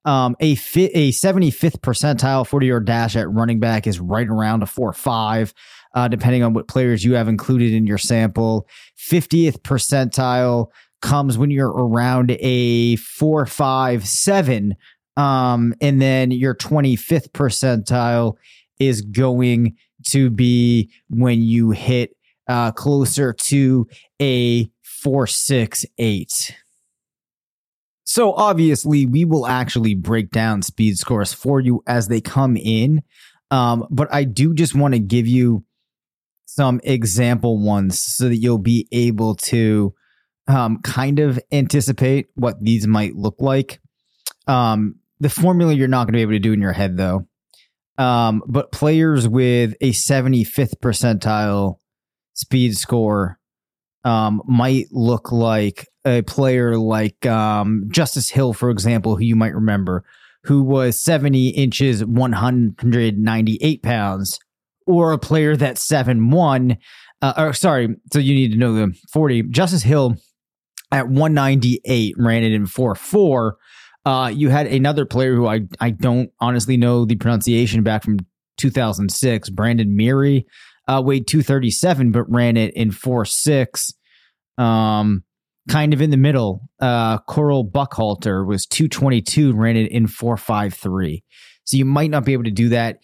Um, 0.05 0.35
a 0.39 0.55
fi- 0.55 0.91
a 0.93 1.11
75th 1.11 1.79
percentile 1.79 2.45
40 2.45 2.67
yard 2.67 2.85
dash 2.85 3.15
at 3.15 3.29
running 3.29 3.59
back 3.59 3.87
is 3.87 3.99
right 3.99 4.27
around 4.27 4.61
a 4.63 4.65
4 4.65 4.93
5, 4.93 5.53
uh, 5.95 6.07
depending 6.07 6.43
on 6.43 6.53
what 6.53 6.67
players 6.67 7.03
you 7.03 7.13
have 7.13 7.27
included 7.27 7.73
in 7.73 7.87
your 7.87 7.97
sample. 7.97 8.67
50th 8.97 9.59
percentile 9.61 10.67
comes 11.01 11.37
when 11.37 11.51
you're 11.51 11.69
around 11.69 12.35
a 12.39 12.95
4 12.97 13.45
5 13.45 14.07
7. 14.07 14.75
Um, 15.15 15.73
and 15.79 16.01
then 16.01 16.31
your 16.31 16.55
25th 16.55 17.29
percentile 17.29 18.35
is 18.79 19.01
going 19.01 19.75
to 20.07 20.29
be 20.29 20.89
when 21.09 21.41
you 21.41 21.71
hit 21.71 22.15
uh, 22.47 22.71
closer 22.71 23.33
to 23.33 23.87
a 24.21 24.65
468. 24.81 26.55
So 28.13 28.33
obviously, 28.33 29.07
we 29.07 29.25
will 29.25 29.47
actually 29.47 29.95
break 29.95 30.29
down 30.29 30.61
speed 30.61 30.99
scores 30.99 31.33
for 31.33 31.59
you 31.59 31.81
as 31.87 32.09
they 32.09 32.21
come 32.21 32.55
in. 32.55 33.01
Um, 33.49 33.87
but 33.89 34.07
I 34.13 34.23
do 34.23 34.53
just 34.53 34.75
want 34.75 34.93
to 34.93 34.99
give 34.99 35.25
you 35.25 35.65
some 36.45 36.79
example 36.83 37.57
ones 37.57 37.99
so 37.99 38.29
that 38.29 38.35
you'll 38.35 38.59
be 38.59 38.87
able 38.91 39.33
to 39.37 39.95
um, 40.45 40.79
kind 40.83 41.17
of 41.17 41.39
anticipate 41.51 42.27
what 42.35 42.63
these 42.63 42.85
might 42.85 43.15
look 43.15 43.37
like. 43.39 43.81
Um, 44.45 44.99
the 45.19 45.27
formula 45.27 45.73
you're 45.73 45.87
not 45.87 46.05
going 46.05 46.13
to 46.13 46.17
be 46.17 46.21
able 46.21 46.33
to 46.33 46.39
do 46.39 46.53
in 46.53 46.61
your 46.61 46.71
head, 46.71 46.97
though. 46.97 47.27
Um, 47.97 48.43
but 48.45 48.71
players 48.71 49.27
with 49.27 49.73
a 49.81 49.89
75th 49.89 50.75
percentile 50.83 51.77
speed 52.35 52.77
score 52.77 53.39
um, 54.03 54.41
might 54.45 54.87
look 54.91 55.31
like 55.31 55.87
a 56.05 56.21
player 56.23 56.77
like 56.77 57.25
um, 57.25 57.85
Justice 57.89 58.29
Hill, 58.29 58.53
for 58.53 58.69
example, 58.69 59.15
who 59.15 59.23
you 59.23 59.35
might 59.35 59.55
remember, 59.55 60.03
who 60.43 60.63
was 60.63 60.99
70 60.99 61.49
inches, 61.49 62.03
198 62.03 63.83
pounds, 63.83 64.39
or 64.85 65.13
a 65.13 65.17
player 65.17 65.55
that's 65.55 65.81
7 65.81 66.29
1. 66.29 66.77
Uh, 67.21 67.33
or 67.37 67.53
sorry, 67.53 67.95
so 68.11 68.19
you 68.19 68.33
need 68.33 68.51
to 68.51 68.57
know 68.57 68.73
the 68.73 68.93
40. 69.11 69.43
Justice 69.43 69.83
Hill 69.83 70.15
at 70.91 71.07
198 71.07 72.15
ran 72.17 72.43
it 72.43 72.51
in 72.51 72.65
4 72.65 72.95
4. 72.95 73.57
Uh, 74.05 74.31
you 74.33 74.49
had 74.49 74.67
another 74.67 75.05
player 75.05 75.33
who 75.33 75.47
I, 75.47 75.61
I 75.79 75.91
don't 75.91 76.29
honestly 76.41 76.75
know 76.75 77.05
the 77.05 77.15
pronunciation 77.15 77.83
back 77.83 78.03
from 78.03 78.19
2006, 78.57 79.49
Brandon 79.51 79.95
Meary, 79.95 80.45
uh, 80.87 81.01
weighed 81.03 81.27
237, 81.27 82.11
but 82.11 82.29
ran 82.29 82.57
it 82.57 82.73
in 82.75 82.91
4 82.91 83.25
6. 83.25 83.93
Um, 84.57 85.23
kind 85.69 85.93
of 85.93 86.01
in 86.01 86.09
the 86.09 86.17
middle. 86.17 86.61
Uh, 86.79 87.19
Correll 87.19 87.69
Buckhalter 87.69 88.45
was 88.45 88.65
222 88.65 89.53
ran 89.53 89.77
it 89.77 89.91
in 89.91 90.07
453. 90.07 91.23
So 91.63 91.77
you 91.77 91.85
might 91.85 92.09
not 92.09 92.25
be 92.25 92.33
able 92.33 92.43
to 92.43 92.51
do 92.51 92.69
that 92.69 92.99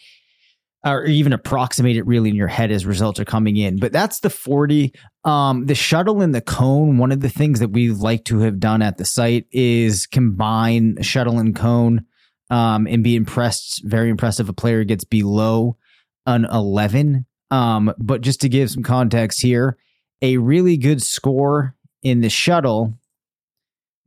or 0.85 1.05
even 1.05 1.33
approximate 1.33 1.97
it 1.97 2.05
really 2.05 2.29
in 2.29 2.35
your 2.35 2.47
head 2.47 2.71
as 2.71 2.85
results 2.85 3.19
are 3.19 3.25
coming 3.25 3.57
in. 3.57 3.77
But 3.79 3.91
that's 3.91 4.21
the 4.21 4.29
40. 4.29 4.93
Um, 5.25 5.65
the 5.65 5.75
shuttle 5.75 6.21
and 6.21 6.33
the 6.33 6.41
cone, 6.41 6.97
one 6.97 7.11
of 7.11 7.19
the 7.19 7.29
things 7.29 7.59
that 7.59 7.69
we 7.69 7.89
like 7.89 8.25
to 8.25 8.39
have 8.39 8.59
done 8.59 8.81
at 8.81 8.97
the 8.97 9.05
site 9.05 9.45
is 9.51 10.07
combine 10.07 11.01
shuttle 11.01 11.39
and 11.39 11.55
cone 11.55 12.05
um, 12.49 12.87
and 12.87 13.03
be 13.03 13.15
impressed, 13.15 13.83
very 13.83 14.09
impressed 14.09 14.39
if 14.39 14.47
a 14.47 14.53
player 14.53 14.83
gets 14.85 15.03
below 15.03 15.77
an 16.25 16.45
11. 16.45 17.25
Um, 17.51 17.93
but 17.97 18.21
just 18.21 18.41
to 18.41 18.49
give 18.49 18.69
some 18.69 18.83
context 18.83 19.41
here, 19.41 19.77
a 20.21 20.37
really 20.37 20.77
good 20.77 21.01
score 21.01 21.75
in 22.03 22.21
the 22.21 22.29
shuttle 22.29 22.93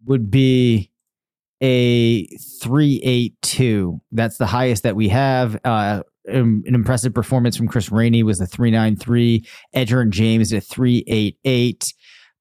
would 0.04 0.30
be 0.30 0.90
a 1.60 2.26
382. 2.60 4.00
That's 4.10 4.36
the 4.36 4.46
highest 4.46 4.82
that 4.82 4.96
we 4.96 5.08
have. 5.08 5.58
Uh, 5.64 6.02
um, 6.32 6.62
an 6.66 6.74
impressive 6.74 7.14
performance 7.14 7.56
from 7.56 7.68
Chris 7.68 7.90
Rainey 7.90 8.22
was 8.22 8.40
a 8.40 8.46
393. 8.46 9.46
Edgerrin 9.74 10.10
James 10.10 10.52
at 10.52 10.64
388. 10.64 11.94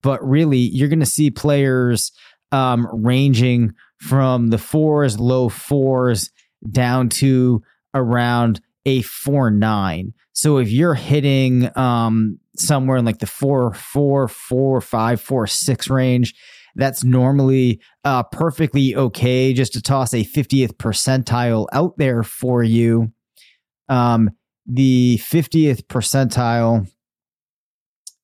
But 0.04 0.28
really, 0.28 0.58
you're 0.58 0.88
going 0.88 1.00
to 1.00 1.06
see 1.06 1.30
players 1.30 2.12
um, 2.52 2.88
ranging 2.92 3.74
from 4.00 4.48
the 4.48 4.58
fours, 4.58 5.20
low 5.20 5.50
fours, 5.50 6.32
down 6.70 7.10
to 7.10 7.62
around 7.94 8.62
a 8.86 9.02
four 9.02 9.52
nine. 9.52 10.14
So 10.34 10.58
if 10.58 10.70
you're 10.70 10.94
hitting 10.94 11.70
um, 11.78 12.40
somewhere 12.58 12.98
in 12.98 13.06
like 13.06 13.20
the 13.20 13.28
four, 13.28 13.74
four, 13.74 14.28
four, 14.28 14.82
five, 14.82 15.22
four, 15.22 15.48
six 15.48 15.90
range, 15.90 16.34
that's 16.76 17.04
normally 17.04 17.82
uh, 18.04 18.24
perfectly 18.24 18.96
okay 18.96 19.54
just 19.54 19.74
to 19.74 19.82
toss 19.82 20.14
a 20.14 20.24
50th 20.24 20.74
percentile 20.74 21.68
out 21.74 21.98
there 21.98 22.24
for 22.24 22.64
you. 22.64 23.12
Um, 23.90 24.32
the 24.66 25.18
50th 25.18 25.84
percentile 25.88 26.88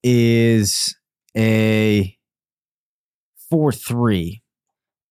is 0.04 0.96
a 1.36 2.18
4 3.50 3.72
3. 3.72 4.42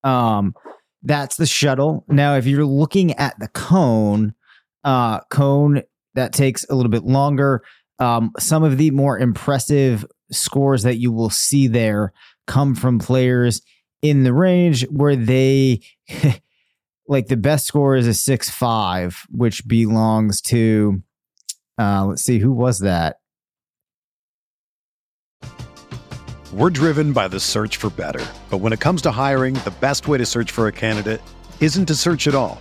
Um, 0.02 0.54
that's 1.02 1.36
the 1.36 1.46
shuttle. 1.46 2.04
Now, 2.08 2.36
if 2.36 2.46
you're 2.46 2.64
looking 2.64 3.12
at 3.14 3.38
the 3.38 3.48
cone, 3.48 4.34
uh, 4.86 5.20
cone 5.30 5.82
that 6.14 6.32
takes 6.32 6.64
a 6.70 6.74
little 6.74 6.90
bit 6.90 7.04
longer. 7.04 7.62
Um, 7.98 8.30
some 8.38 8.62
of 8.62 8.78
the 8.78 8.90
more 8.92 9.18
impressive 9.18 10.06
scores 10.30 10.84
that 10.84 10.96
you 10.96 11.12
will 11.12 11.30
see 11.30 11.66
there 11.66 12.12
come 12.46 12.74
from 12.74 12.98
players 12.98 13.62
in 14.00 14.22
the 14.22 14.32
range 14.32 14.86
where 14.88 15.16
they 15.16 15.80
like 17.08 17.26
the 17.26 17.36
best 17.36 17.66
score 17.66 17.96
is 17.96 18.06
a 18.06 18.14
six 18.14 18.48
five, 18.48 19.26
which 19.30 19.66
belongs 19.66 20.40
to 20.42 21.02
uh, 21.78 22.06
let's 22.06 22.22
see 22.22 22.38
who 22.38 22.52
was 22.52 22.78
that. 22.78 23.16
We're 26.52 26.70
driven 26.70 27.12
by 27.12 27.28
the 27.28 27.40
search 27.40 27.76
for 27.76 27.90
better, 27.90 28.24
but 28.50 28.58
when 28.58 28.72
it 28.72 28.80
comes 28.80 29.02
to 29.02 29.10
hiring, 29.10 29.54
the 29.54 29.74
best 29.80 30.06
way 30.06 30.16
to 30.16 30.24
search 30.24 30.52
for 30.52 30.68
a 30.68 30.72
candidate 30.72 31.20
isn't 31.60 31.86
to 31.86 31.94
search 31.94 32.28
at 32.28 32.34
all. 32.34 32.60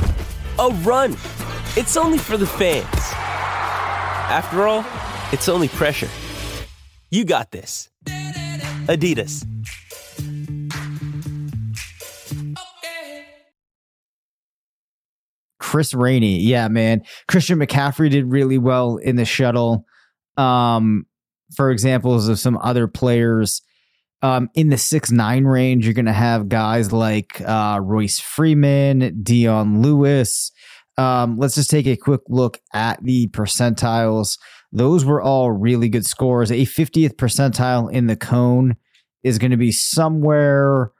a 0.59 0.69
run. 0.83 1.13
It's 1.77 1.97
only 1.97 2.17
for 2.17 2.37
the 2.37 2.47
fans. 2.47 2.85
After 4.29 4.67
all, 4.67 4.85
it's 5.31 5.49
only 5.49 5.67
pressure. 5.67 6.09
You 7.09 7.25
got 7.25 7.51
this. 7.51 7.89
Adidas. 8.87 9.45
Chris 15.59 15.93
Rainey. 15.93 16.39
Yeah, 16.39 16.67
man. 16.67 17.03
Christian 17.27 17.59
McCaffrey 17.59 18.09
did 18.09 18.25
really 18.25 18.57
well 18.57 18.97
in 18.97 19.15
the 19.15 19.25
shuttle. 19.25 19.85
Um, 20.37 21.05
for 21.55 21.71
examples 21.71 22.27
of 22.27 22.39
some 22.39 22.57
other 22.57 22.87
players 22.87 23.61
Um, 24.23 24.49
in 24.53 24.69
the 24.69 24.77
six 24.77 25.11
nine 25.11 25.45
range, 25.45 25.85
you're 25.85 25.95
going 25.95 26.05
to 26.05 26.13
have 26.13 26.47
guys 26.47 26.91
like 26.93 27.41
uh, 27.41 27.79
Royce 27.81 28.19
Freeman, 28.19 29.23
Dion 29.23 29.81
Lewis. 29.81 30.51
Um, 30.97 31.37
let's 31.37 31.55
just 31.55 31.69
take 31.69 31.87
a 31.87 31.97
quick 31.97 32.21
look 32.29 32.59
at 32.73 33.03
the 33.03 33.27
percentiles. 33.29 34.37
Those 34.71 35.03
were 35.03 35.21
all 35.21 35.51
really 35.51 35.89
good 35.89 36.05
scores. 36.05 36.51
A 36.51 36.65
50th 36.65 37.15
percentile 37.15 37.91
in 37.91 38.07
the 38.07 38.15
cone 38.15 38.75
is 39.23 39.39
going 39.39 39.51
to 39.51 39.57
be 39.57 39.71
somewhere 39.71 40.91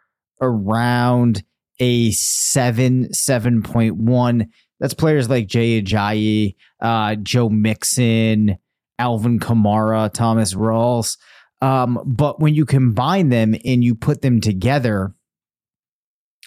around 0.41 1.43
a 1.79 2.11
7, 2.11 3.09
7.1. 3.09 4.47
That's 4.79 4.93
players 4.93 5.29
like 5.29 5.47
Jay 5.47 5.81
Ajayi, 5.81 6.55
uh, 6.79 7.15
Joe 7.15 7.49
Mixon, 7.49 8.57
Alvin 8.97 9.39
Kamara, 9.39 10.11
Thomas 10.11 10.53
Rawls. 10.53 11.17
Um, 11.61 12.01
but 12.05 12.39
when 12.39 12.55
you 12.55 12.65
combine 12.65 13.29
them 13.29 13.55
and 13.65 13.83
you 13.83 13.95
put 13.95 14.21
them 14.21 14.41
together, 14.41 15.13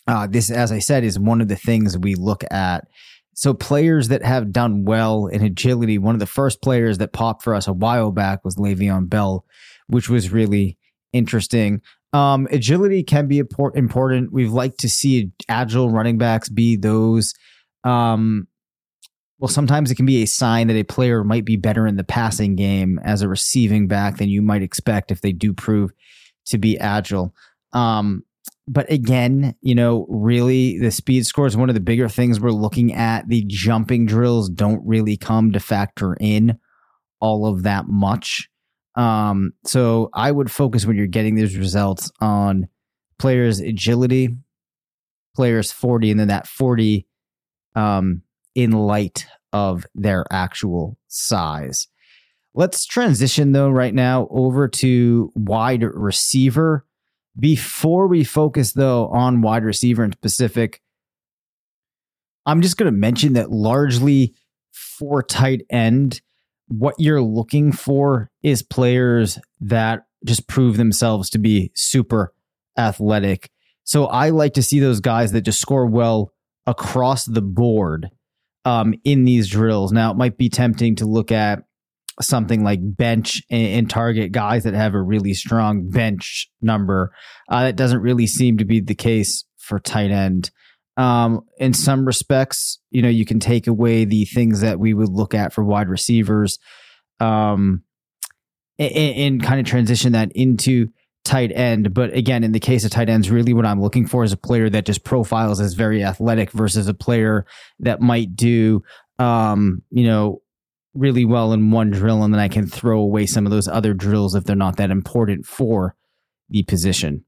uh, 0.07 0.27
this, 0.27 0.51
as 0.51 0.73
I 0.73 0.81
said, 0.81 1.05
is 1.05 1.19
one 1.19 1.41
of 1.41 1.49
the 1.49 1.57
things 1.57 1.97
we 1.97 2.15
look 2.15 2.45
at. 2.51 2.87
So 3.35 3.55
players 3.55 4.09
that 4.09 4.23
have 4.23 4.53
done 4.53 4.85
well 4.85 5.27
in 5.27 5.43
agility, 5.43 5.99
one 5.99 6.15
of 6.15 6.21
the 6.21 6.27
first 6.27 6.63
players 6.63 6.99
that 6.99 7.13
popped 7.13 7.43
for 7.43 7.55
us 7.55 7.67
a 7.67 7.73
while 7.73 8.13
back 8.13 8.45
was 8.45 8.57
Le'Veon 8.57 9.09
Bell, 9.09 9.45
which 9.89 10.09
was 10.09 10.31
really 10.31 10.79
interesting. 11.13 11.81
Um, 12.13 12.47
agility 12.53 13.03
can 13.03 13.27
be 13.27 13.39
important. 13.39 14.33
We've 14.33 14.53
liked 14.53 14.79
to 14.81 14.89
see 14.89 15.33
agile 15.49 15.91
running 15.91 16.17
backs 16.17 16.49
be 16.49 16.77
those. 16.77 17.35
Um, 17.83 18.47
well, 19.45 19.51
sometimes 19.51 19.91
it 19.91 19.97
can 19.97 20.07
be 20.07 20.23
a 20.23 20.27
sign 20.27 20.69
that 20.69 20.77
a 20.77 20.85
player 20.85 21.23
might 21.23 21.45
be 21.45 21.57
better 21.57 21.87
in 21.87 21.97
the 21.97 22.03
passing 22.03 22.57
game 22.57 22.99
as 23.05 23.21
a 23.21 23.29
receiving 23.29 23.87
back 23.87 24.17
than 24.17 24.31
you 24.31 24.41
might 24.41 24.63
expect 24.63 25.11
if 25.11 25.21
they 25.21 25.33
do 25.33 25.53
prove 25.53 25.93
to 26.47 26.57
be 26.57 26.79
agile. 26.79 27.35
Um, 27.75 28.25
but 28.67 28.91
again, 28.91 29.55
you 29.61 29.75
know, 29.75 30.07
really 30.09 30.79
the 30.79 30.91
speed 30.91 31.27
score 31.27 31.45
is 31.47 31.59
one 31.59 31.69
of 31.69 31.75
the 31.75 31.83
bigger 31.83 32.09
things 32.09 32.41
we're 32.41 32.53
looking 32.53 32.95
at. 32.95 33.29
The 33.29 33.45
jumping 33.47 34.07
drills 34.07 34.49
don't 34.49 34.81
really 34.83 35.19
come 35.19 35.53
to 35.53 35.61
factor 35.61 36.17
in 36.19 36.59
all 37.21 37.45
of 37.45 37.65
that 37.65 37.87
much. 37.87 38.49
Um, 38.95 39.53
so 39.67 40.09
I 40.15 40.33
would 40.33 40.51
focus 40.51 40.87
when 40.87 40.97
you're 40.97 41.07
getting 41.07 41.35
these 41.35 41.59
results 41.59 42.11
on 42.19 42.67
players' 43.19 43.61
agility, 43.61 44.39
players 45.37 45.71
40, 45.71 46.13
and 46.13 46.21
then 46.21 46.29
that 46.29 46.47
40 46.47 47.07
um, 47.75 48.23
in 48.55 48.73
light 48.73 49.27
of 49.53 49.87
their 49.95 50.25
actual 50.31 50.99
size. 51.09 51.89
Let's 52.55 52.87
transition 52.87 53.53
though 53.53 53.71
right 53.71 53.95
now 53.95 54.29
over 54.31 54.69
to 54.69 55.33
wide 55.35 55.83
receiver. 55.83 56.87
Before 57.39 58.07
we 58.07 58.23
focus 58.23 58.73
though 58.73 59.09
on 59.09 59.43
wide 59.43 59.65
receiver 59.65 60.05
in 60.05 60.13
specific, 60.13 60.81
I'm 62.47 62.63
just 62.63 62.77
going 62.77 62.93
to 62.93 62.99
mention 62.99 63.33
that 63.33 63.51
largely 63.51 64.35
for 64.73 65.23
tight 65.23 65.63
end, 65.71 66.21
what 66.69 66.95
you're 66.99 67.23
looking 67.23 67.73
for 67.73 68.31
is 68.43 68.63
players 68.63 69.39
that 69.61 70.07
just 70.25 70.47
prove 70.47 70.77
themselves 70.77 71.31
to 71.31 71.39
be 71.39 71.71
super 71.75 72.33
athletic. 72.79 73.51
So 73.85 74.07
I 74.07 74.31
like 74.31 74.55
to 74.55 74.63
see 74.63 74.81
those 74.81 75.01
guys 75.01 75.33
that 75.33 75.43
just 75.43 75.61
score 75.61 75.87
well 75.87 76.33
across 76.67 77.25
the 77.25 77.43
board 77.43 78.11
um, 78.65 78.95
in 79.05 79.25
these 79.25 79.49
drills. 79.49 79.93
Now, 79.93 80.11
it 80.11 80.17
might 80.17 80.37
be 80.37 80.49
tempting 80.49 80.97
to 80.97 81.07
look 81.07 81.31
at 81.33 81.65
something 82.21 82.63
like 82.63 82.79
bench 82.83 83.43
and, 83.51 83.67
and 83.67 83.91
target 83.91 84.33
guys 84.33 84.65
that 84.65 84.75
have 84.75 84.95
a 84.95 85.03
really 85.03 85.35
strong 85.35 85.89
bench 85.89 86.49
number. 86.63 87.13
Uh, 87.49 87.65
that 87.65 87.77
doesn't 87.77 88.01
really 88.01 88.27
seem 88.27 88.59
to 88.59 88.65
be 88.65 88.81
the 88.81 88.95
case 88.95 89.45
for 89.59 89.81
tight 89.81 90.11
end. 90.11 90.51
Um, 90.97 91.41
in 91.59 91.75
some 91.75 92.05
respects, 92.05 92.79
you 92.91 93.03
know, 93.03 93.09
you 93.09 93.25
can 93.25 93.41
take 93.41 93.67
away 93.67 94.05
the 94.05 94.27
things 94.27 94.61
that 94.61 94.79
we 94.79 94.95
would 94.95 95.09
look 95.09 95.35
at 95.35 95.53
for 95.53 95.65
wide 95.65 95.89
receivers, 95.89 96.59
um, 97.19 97.83
and, 98.79 98.93
and 98.95 99.43
kind 99.43 99.59
of 99.59 99.67
transition 99.67 100.13
that 100.13 100.31
into 100.33 100.89
tight 101.25 101.53
end. 101.53 101.95
But 101.95 102.13
again, 102.15 102.45
in 102.45 102.53
the 102.53 102.61
case 102.61 102.85
of 102.85 102.91
tight 102.91 103.09
ends, 103.09 103.31
really 103.31 103.55
what 103.55 103.67
I'm 103.67 103.81
looking 103.81 104.07
for 104.07 104.25
is 104.25 104.33
a 104.33 104.37
player 104.37 104.69
that 104.71 104.87
just 104.87 105.05
profiles 105.05 105.61
as 105.61 105.75
very 105.75 106.05
athletic 106.05 106.51
versus 106.53 106.87
a 106.87 106.95
player 106.95 107.47
that 107.81 108.01
might 108.01 108.37
do, 108.37 108.83
um, 109.19 109.83
you 109.91 110.07
know, 110.07 110.43
really 110.95 111.25
well 111.25 111.53
in 111.53 111.71
one 111.71 111.91
drill 111.91 112.23
and 112.23 112.33
then 112.33 112.41
I 112.41 112.49
can 112.49 112.67
throw 112.67 113.01
away 113.01 113.27
some 113.27 113.47
of 113.47 113.51
those 113.51 113.67
other 113.67 113.95
drills 113.95 114.35
if 114.35 114.45
they're 114.45 114.55
not 114.55 114.77
that 114.77 114.91
important 114.91 115.45
for 115.45 115.97
the 116.49 116.63
position. 116.63 117.25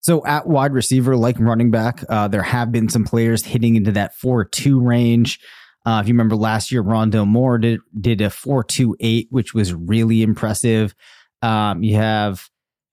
So 0.00 0.24
at 0.24 0.46
wide 0.46 0.72
receiver, 0.72 1.16
like 1.16 1.38
running 1.38 1.70
back, 1.70 2.02
uh, 2.08 2.28
there 2.28 2.42
have 2.42 2.72
been 2.72 2.88
some 2.88 3.04
players 3.04 3.44
hitting 3.44 3.76
into 3.76 3.92
that 3.92 4.14
4 4.14 4.44
2 4.44 4.80
range. 4.80 5.40
Uh, 5.84 6.00
if 6.00 6.08
you 6.08 6.14
remember 6.14 6.36
last 6.36 6.70
year, 6.70 6.82
Rondale 6.82 7.26
Moore 7.26 7.58
did, 7.58 7.80
did 8.00 8.20
a 8.20 8.30
4 8.30 8.64
2 8.64 8.96
8, 9.00 9.28
which 9.30 9.54
was 9.54 9.74
really 9.74 10.22
impressive. 10.22 10.94
Um, 11.42 11.82
you 11.82 11.96
have 11.96 12.48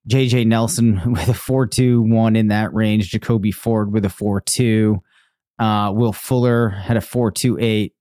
JJ 0.10 0.48
Nelson 0.48 1.02
with 1.12 1.28
a 1.30 1.34
4 1.34 1.68
2 1.68 2.02
1 2.02 2.36
in 2.36 2.48
that 2.48 2.74
range, 2.74 3.10
Jacoby 3.10 3.52
Ford 3.52 3.92
with 3.92 4.06
a 4.06 4.10
4 4.10 4.42
2. 4.42 5.02
Uh, 5.58 5.92
Will 5.96 6.14
Fuller 6.14 6.70
had 6.70 6.98
a 6.98 7.02
4 7.02 7.32
2 7.32 7.58
8. 7.60 7.94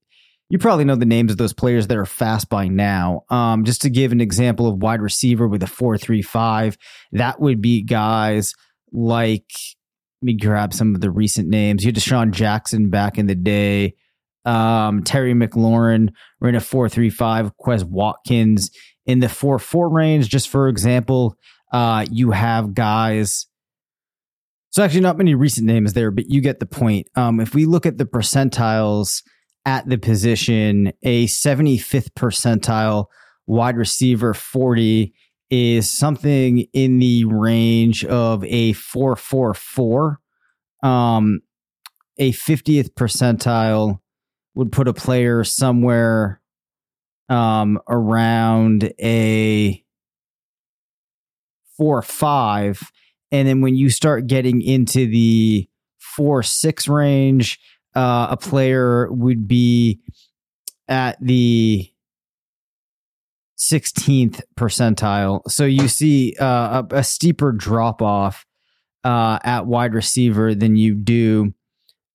You 0.49 0.59
probably 0.59 0.85
know 0.85 0.95
the 0.95 1.05
names 1.05 1.31
of 1.31 1.37
those 1.37 1.53
players 1.53 1.87
that 1.87 1.97
are 1.97 2.05
fast 2.05 2.49
by 2.49 2.67
now. 2.67 3.23
Um, 3.29 3.63
just 3.63 3.81
to 3.81 3.89
give 3.89 4.11
an 4.11 4.21
example 4.21 4.67
of 4.67 4.81
wide 4.81 5.01
receiver 5.01 5.47
with 5.47 5.63
a 5.63 5.67
4 5.67 5.97
3 5.97 6.21
5, 6.21 6.77
that 7.13 7.39
would 7.39 7.61
be 7.61 7.81
guys 7.81 8.53
like, 8.91 9.49
let 10.21 10.25
me 10.27 10.37
grab 10.37 10.73
some 10.73 10.93
of 10.93 11.01
the 11.01 11.11
recent 11.11 11.49
names. 11.49 11.83
You 11.83 11.87
had 11.87 11.95
DeSean 11.95 12.31
Jackson 12.31 12.89
back 12.89 13.17
in 13.17 13.25
the 13.25 13.35
day. 13.35 13.95
Um, 14.45 15.03
Terry 15.03 15.33
McLaurin 15.33 16.09
ran 16.39 16.53
a 16.53 16.59
4 16.59 16.89
3 16.89 17.09
5. 17.09 17.57
Quez 17.57 17.83
Watkins 17.83 18.69
in 19.07 19.19
the 19.19 19.29
4 19.29 19.57
4 19.57 19.89
range, 19.89 20.29
just 20.29 20.49
for 20.49 20.67
example 20.67 21.37
uh, 21.71 22.05
you 22.11 22.31
have 22.31 22.73
guys. 22.73 23.47
So 24.69 24.83
actually, 24.83 25.01
not 25.01 25.17
many 25.17 25.35
recent 25.35 25.65
names 25.65 25.93
there, 25.93 26.11
but 26.11 26.29
you 26.29 26.41
get 26.41 26.59
the 26.59 26.65
point. 26.65 27.07
Um, 27.15 27.39
if 27.39 27.55
we 27.55 27.65
look 27.65 27.85
at 27.85 27.97
the 27.97 28.05
percentiles 28.05 29.23
at 29.65 29.87
the 29.87 29.97
position, 29.97 30.91
a 31.03 31.27
75th 31.27 32.09
percentile 32.11 33.05
wide 33.47 33.77
receiver 33.77 34.33
40 34.33 35.13
is 35.49 35.89
something 35.89 36.65
in 36.73 36.99
the 36.99 37.25
range 37.25 38.03
of 38.05 38.43
a 38.45 38.73
444. 38.73 40.19
Um, 40.83 41.41
a 42.17 42.31
50th 42.31 42.93
percentile 42.93 43.99
would 44.55 44.71
put 44.71 44.87
a 44.87 44.93
player 44.93 45.43
somewhere 45.43 46.41
um, 47.29 47.79
around 47.89 48.91
a 48.99 49.84
four 51.77 52.01
five, 52.01 52.81
and 53.31 53.47
then 53.47 53.61
when 53.61 53.75
you 53.75 53.89
start 53.89 54.27
getting 54.27 54.61
into 54.61 55.07
the 55.07 55.67
four 55.99 56.43
six 56.43 56.87
range, 56.87 57.59
uh, 57.95 58.27
a 58.31 58.37
player 58.37 59.11
would 59.11 59.47
be 59.47 59.99
at 60.87 61.17
the 61.19 61.91
16th 63.57 64.41
percentile. 64.55 65.41
So 65.47 65.65
you 65.65 65.87
see 65.87 66.35
uh, 66.39 66.83
a, 66.91 66.97
a, 66.97 67.03
steeper 67.03 67.51
drop 67.51 68.01
off 68.01 68.45
uh, 69.03 69.39
at 69.43 69.65
wide 69.65 69.93
receiver 69.93 70.53
than 70.53 70.75
you 70.75 70.93
do 70.93 71.53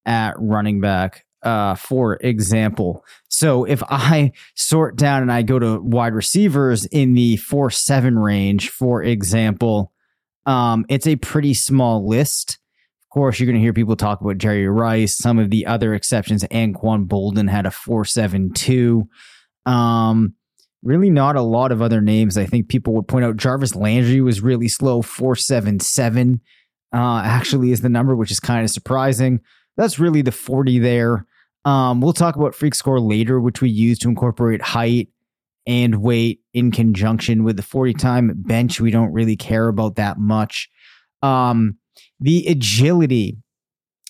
at 0.07 0.35
running 0.38 0.81
back 0.81 1.25
uh, 1.42 1.74
for 1.74 2.14
example. 2.16 3.05
So 3.29 3.64
if 3.64 3.83
I 3.88 4.33
sort 4.55 4.96
down 4.96 5.22
and 5.22 5.33
I 5.33 5.42
go 5.42 5.59
to 5.59 5.81
wide 5.81 6.14
receivers 6.14 6.87
in 6.87 7.14
the 7.14 7.37
four 7.37 7.70
seven 7.70 8.18
range, 8.18 8.70
for 8.70 9.03
example, 9.03 9.92
um, 10.46 10.85
it's 10.88 11.07
a 11.07 11.16
pretty 11.16 11.55
small 11.55 12.07
list. 12.07 12.59
Of 13.05 13.14
course, 13.14 13.40
you're 13.40 13.46
going 13.46 13.57
to 13.57 13.61
hear 13.61 13.72
people 13.72 13.96
talk 13.96 14.20
about 14.20 14.38
Jerry 14.38 14.68
Rice. 14.68 15.16
Some 15.16 15.38
of 15.38 15.50
the 15.50 15.66
other 15.66 15.94
exceptions, 15.94 16.44
Anquan 16.44 17.07
Boldin 17.07 17.50
had 17.50 17.66
a 17.66 17.70
four 17.70 18.05
seven 18.05 18.53
two. 18.53 19.09
Um, 19.66 20.35
really 20.83 21.11
not 21.11 21.37
a 21.37 21.42
lot 21.42 21.72
of 21.72 21.83
other 21.83 22.00
names. 22.00 22.38
I 22.38 22.46
think 22.46 22.68
people 22.68 22.94
would 22.94 23.09
point 23.09 23.24
out 23.24 23.37
Jarvis 23.37 23.74
Landry 23.74 24.20
was 24.20 24.40
really 24.40 24.68
slow, 24.68 25.03
four 25.03 25.37
seven 25.37 25.81
seven. 25.81 26.40
Uh, 26.92 27.22
actually, 27.24 27.70
is 27.70 27.83
the 27.83 27.88
number, 27.88 28.16
which 28.16 28.31
is 28.31 28.40
kind 28.40 28.64
of 28.64 28.70
surprising. 28.70 29.40
That's 29.76 29.98
really 29.98 30.22
the 30.22 30.33
40 30.33 30.79
there. 30.81 31.26
Um, 31.64 32.01
we'll 32.01 32.12
talk 32.12 32.37
about 32.37 32.55
Freak 32.55 32.75
Score 32.75 33.01
later, 33.01 33.40
which 33.40 33.61
we 33.61 33.68
use 33.68 33.99
to 34.01 34.09
incorporate 34.09 34.62
height 34.62 35.09
and 35.66 36.03
weight 36.03 36.40
in 36.55 36.70
conjunction 36.70 37.44
with 37.44 37.57
the 37.57 37.62
40 37.62 37.94
time 37.94 38.33
bench. 38.35 38.81
We 38.81 38.90
don't 38.90 39.12
really 39.12 39.37
care 39.37 39.68
about 39.68 39.96
that 39.96 40.18
much. 40.18 40.68
Um, 41.23 41.77
the 42.18 42.46
agility. 42.46 43.37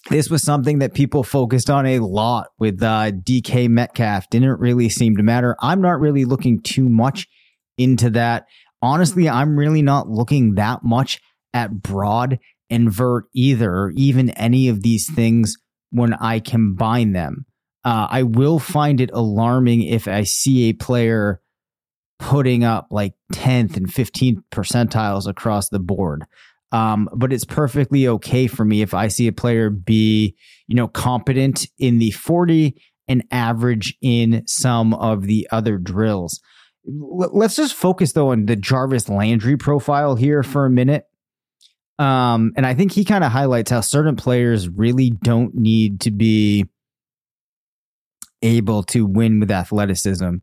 This 0.09 0.31
was 0.31 0.43
something 0.43 0.79
that 0.79 0.95
people 0.95 1.23
focused 1.23 1.69
on 1.69 1.85
a 1.85 1.99
lot 1.99 2.49
with 2.59 2.83
uh, 2.83 3.13
DK 3.13 3.69
Metcalf. 3.69 4.31
Didn't 4.31 4.59
really 4.59 4.89
seem 4.89 5.17
to 5.17 5.23
matter. 5.23 5.57
I'm 5.61 5.83
not 5.83 6.01
really 6.01 6.25
looking 6.25 6.63
too 6.63 6.89
much 6.89 7.29
into 7.77 8.09
that. 8.11 8.47
Honestly, 8.81 9.29
I'm 9.29 9.59
really 9.59 9.83
not 9.83 10.09
looking 10.09 10.55
that 10.55 10.83
much 10.83 11.21
at 11.53 11.83
broad 11.83 12.39
and 12.71 12.91
vert 12.91 13.27
either, 13.35 13.71
or 13.71 13.91
even 13.95 14.31
any 14.31 14.69
of 14.69 14.83
these 14.83 15.13
things 15.13 15.57
when 15.91 16.15
I 16.15 16.41
combine 16.41 17.13
them. 17.13 17.47
Uh, 17.85 18.07
I 18.11 18.23
will 18.25 18.59
find 18.59 19.01
it 19.01 19.11
alarming 19.13 19.83
if 19.83 20.07
I 20.07 20.25
see 20.25 20.69
a 20.69 20.75
player 20.75 21.41
putting 22.19 22.63
up 22.65 22.89
like 22.91 23.15
10th 23.33 23.77
and 23.77 23.87
15th 23.89 24.43
percentiles 24.53 25.27
across 25.27 25.71
the 25.71 25.79
board. 25.79 26.25
Um, 26.73 27.09
but 27.15 27.33
it's 27.33 27.45
perfectly 27.45 28.07
okay 28.07 28.47
for 28.47 28.65
me 28.65 28.83
if 28.83 28.95
I 28.95 29.09
see 29.09 29.27
a 29.27 29.33
player 29.33 29.71
be, 29.71 30.37
you 30.69 30.77
know, 30.77 30.87
competent 30.87 31.67
in 31.79 31.99
the 31.99 32.13
40 32.13 32.81
and 33.09 33.25
average 33.33 33.97
in 34.01 34.47
some 34.47 34.95
of 34.95 35.23
the 35.23 35.49
other 35.51 35.79
drills. 35.79 36.41
Let's 36.85 37.57
just 37.57 37.75
focus 37.75 38.13
though 38.13 38.31
on 38.31 38.47
the 38.47 38.57
Jarvis 38.57 39.09
Landry 39.09 39.57
profile 39.57 40.15
here 40.15 40.43
for 40.43 40.65
a 40.65 40.71
minute. 40.71 41.07
Um, 42.01 42.53
and 42.57 42.65
I 42.65 42.73
think 42.73 42.93
he 42.93 43.05
kind 43.05 43.23
of 43.23 43.31
highlights 43.31 43.71
how 43.71 43.83
certain 43.83 44.17
players 44.17 44.71
really 44.71 45.11
don't 45.11 45.55
need 45.55 46.01
to 46.01 46.11
be 46.11 46.65
able 48.41 48.83
to 48.85 49.05
win 49.05 49.39
with 49.39 49.51
athleticism. 49.51 50.37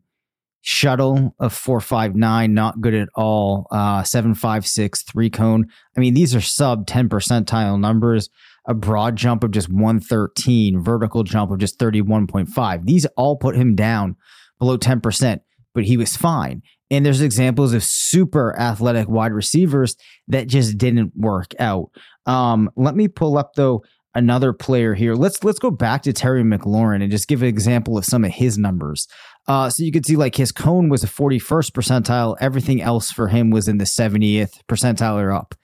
Shuttle 0.62 1.34
of 1.40 1.52
459, 1.52 2.54
not 2.54 2.80
good 2.80 2.94
at 2.94 3.08
all. 3.16 3.66
Uh, 3.72 4.04
756, 4.04 5.02
three 5.02 5.30
cone. 5.30 5.66
I 5.96 6.00
mean, 6.00 6.14
these 6.14 6.32
are 6.32 6.40
sub 6.40 6.86
10 6.86 7.08
percentile 7.08 7.80
numbers. 7.80 8.30
A 8.66 8.74
broad 8.74 9.16
jump 9.16 9.42
of 9.42 9.50
just 9.50 9.68
113, 9.68 10.80
vertical 10.80 11.24
jump 11.24 11.50
of 11.50 11.58
just 11.58 11.80
31.5. 11.80 12.84
These 12.86 13.06
all 13.16 13.34
put 13.34 13.56
him 13.56 13.74
down 13.74 14.14
below 14.60 14.78
10%, 14.78 15.40
but 15.74 15.84
he 15.84 15.96
was 15.96 16.16
fine. 16.16 16.62
And 16.90 17.04
there's 17.04 17.20
examples 17.20 17.74
of 17.74 17.84
super 17.84 18.58
athletic 18.58 19.08
wide 19.08 19.32
receivers 19.32 19.96
that 20.28 20.46
just 20.46 20.78
didn't 20.78 21.12
work 21.16 21.52
out. 21.58 21.90
Um, 22.26 22.70
let 22.76 22.94
me 22.94 23.08
pull 23.08 23.36
up 23.36 23.54
though 23.54 23.82
another 24.14 24.52
player 24.52 24.94
here. 24.94 25.14
Let's 25.14 25.44
let's 25.44 25.58
go 25.58 25.70
back 25.70 26.02
to 26.02 26.12
Terry 26.12 26.42
McLaurin 26.42 27.02
and 27.02 27.10
just 27.10 27.28
give 27.28 27.42
an 27.42 27.48
example 27.48 27.96
of 27.96 28.04
some 28.04 28.24
of 28.24 28.32
his 28.32 28.58
numbers. 28.58 29.06
Uh, 29.46 29.70
so 29.70 29.82
you 29.82 29.92
could 29.92 30.04
see 30.04 30.16
like 30.16 30.34
his 30.34 30.52
cone 30.52 30.88
was 30.88 31.04
a 31.04 31.06
41st 31.06 31.70
percentile. 31.72 32.36
Everything 32.40 32.82
else 32.82 33.10
for 33.10 33.28
him 33.28 33.50
was 33.50 33.68
in 33.68 33.78
the 33.78 33.84
70th 33.84 34.60
percentile 34.68 35.22
or 35.22 35.32
up, 35.32 35.54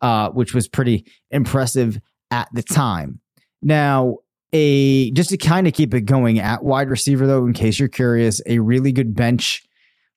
uh, 0.00 0.30
which 0.30 0.54
was 0.54 0.68
pretty 0.68 1.06
impressive 1.30 1.98
at 2.30 2.48
the 2.52 2.62
time. 2.62 3.20
Now, 3.62 4.18
a 4.52 5.10
just 5.12 5.30
to 5.30 5.36
kind 5.36 5.66
of 5.66 5.72
keep 5.72 5.94
it 5.94 6.02
going 6.02 6.38
at 6.38 6.62
wide 6.62 6.90
receiver 6.90 7.26
though, 7.26 7.46
in 7.46 7.52
case 7.52 7.78
you're 7.78 7.88
curious, 7.88 8.40
a 8.46 8.58
really 8.58 8.92
good 8.92 9.14
bench 9.14 9.62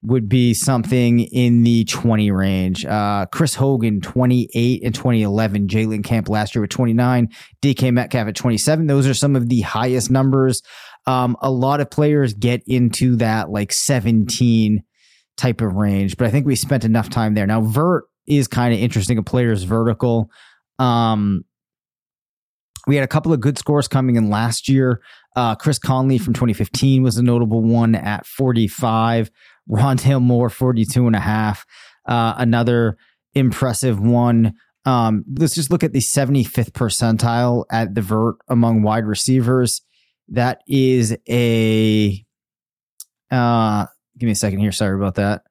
would 0.02 0.28
be 0.28 0.54
something 0.54 1.20
in 1.20 1.62
the 1.62 1.84
20 1.84 2.30
range. 2.30 2.84
Uh, 2.84 3.26
Chris 3.32 3.54
Hogan, 3.54 4.00
28 4.00 4.82
and 4.84 4.94
2011. 4.94 5.68
Jalen 5.68 6.04
Camp 6.04 6.28
last 6.28 6.54
year 6.54 6.62
with 6.62 6.70
29. 6.70 7.28
DK 7.62 7.92
Metcalf 7.92 8.28
at 8.28 8.36
27. 8.36 8.86
Those 8.86 9.06
are 9.06 9.14
some 9.14 9.34
of 9.36 9.48
the 9.48 9.62
highest 9.62 10.10
numbers. 10.10 10.62
Um, 11.06 11.36
a 11.40 11.50
lot 11.50 11.80
of 11.80 11.90
players 11.90 12.34
get 12.34 12.62
into 12.66 13.16
that 13.16 13.50
like 13.50 13.72
17 13.72 14.82
type 15.36 15.60
of 15.60 15.74
range, 15.74 16.16
but 16.16 16.26
I 16.26 16.30
think 16.30 16.46
we 16.46 16.56
spent 16.56 16.84
enough 16.84 17.10
time 17.10 17.34
there. 17.34 17.46
Now, 17.46 17.60
vert 17.60 18.04
is 18.26 18.48
kind 18.48 18.74
of 18.74 18.80
interesting. 18.80 19.18
A 19.18 19.22
player's 19.22 19.62
vertical. 19.62 20.30
Um, 20.78 21.44
we 22.86 22.94
had 22.94 23.04
a 23.04 23.08
couple 23.08 23.32
of 23.32 23.40
good 23.40 23.58
scores 23.58 23.88
coming 23.88 24.16
in 24.16 24.30
last 24.30 24.68
year. 24.68 25.00
Uh, 25.34 25.54
Chris 25.54 25.78
Conley 25.78 26.18
from 26.18 26.34
2015 26.34 27.02
was 27.02 27.16
a 27.16 27.22
notable 27.22 27.62
one 27.62 27.94
at 27.94 28.26
45. 28.26 29.30
Rondale 29.68 30.22
Moore, 30.22 30.50
42 30.50 31.06
and 31.06 31.16
a 31.16 31.20
half. 31.20 31.66
Uh, 32.06 32.34
another 32.36 32.96
impressive 33.34 34.00
one. 34.00 34.54
Um, 34.84 35.24
let's 35.36 35.54
just 35.54 35.70
look 35.70 35.82
at 35.82 35.92
the 35.92 35.98
75th 35.98 36.70
percentile 36.70 37.64
at 37.70 37.94
the 37.94 38.02
vert 38.02 38.36
among 38.48 38.82
wide 38.82 39.04
receivers. 39.04 39.82
That 40.28 40.60
is 40.68 41.16
a, 41.28 42.24
uh, 43.30 43.86
give 44.18 44.26
me 44.26 44.32
a 44.32 44.36
second 44.36 44.60
here. 44.60 44.72
Sorry 44.72 44.96
about 44.96 45.16
that. 45.16 45.42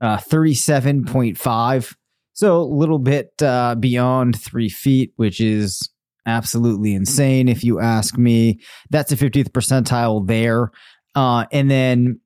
Uh, 0.00 0.18
37.5. 0.18 1.96
So 2.34 2.60
a 2.60 2.62
little 2.62 2.98
bit 2.98 3.30
uh, 3.42 3.76
beyond 3.76 4.40
three 4.40 4.68
feet, 4.68 5.12
which 5.16 5.40
is 5.40 5.88
absolutely 6.26 6.94
insane 6.94 7.48
if 7.48 7.62
you 7.64 7.80
ask 7.80 8.16
me. 8.18 8.60
That's 8.90 9.12
a 9.12 9.16
50th 9.16 9.50
percentile 9.50 10.26
there. 10.26 10.70
Uh, 11.14 11.46
and 11.52 11.70
then 11.70 12.20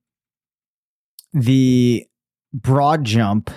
the 1.33 2.05
broad 2.53 3.03
jump, 3.03 3.49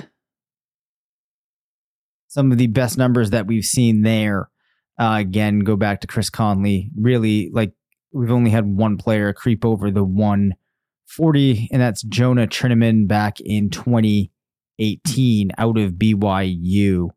some 2.29 2.53
of 2.53 2.59
the 2.59 2.66
best 2.66 2.99
numbers 2.99 3.31
that 3.31 3.47
we've 3.47 3.64
seen 3.64 4.03
there. 4.03 4.51
Uh, 4.99 5.16
again, 5.18 5.61
go 5.61 5.77
back 5.77 6.01
to 6.01 6.07
Chris 6.07 6.29
Conley. 6.31 6.90
Really, 6.99 7.51
like 7.53 7.73
we've 8.12 8.31
only 8.31 8.51
had 8.51 8.66
one 8.66 8.99
player 8.99 9.33
creep 9.33 9.64
over 9.64 9.90
the 9.90 10.05
140, 10.05 11.68
and 11.73 11.81
that's 11.81 12.03
Jonah 12.03 12.47
Trinnaman 12.47 13.09
back 13.09 13.40
in 13.40 13.71
2018 13.71 15.53
out 15.57 15.79
of 15.79 15.92
BYU. 15.92 17.09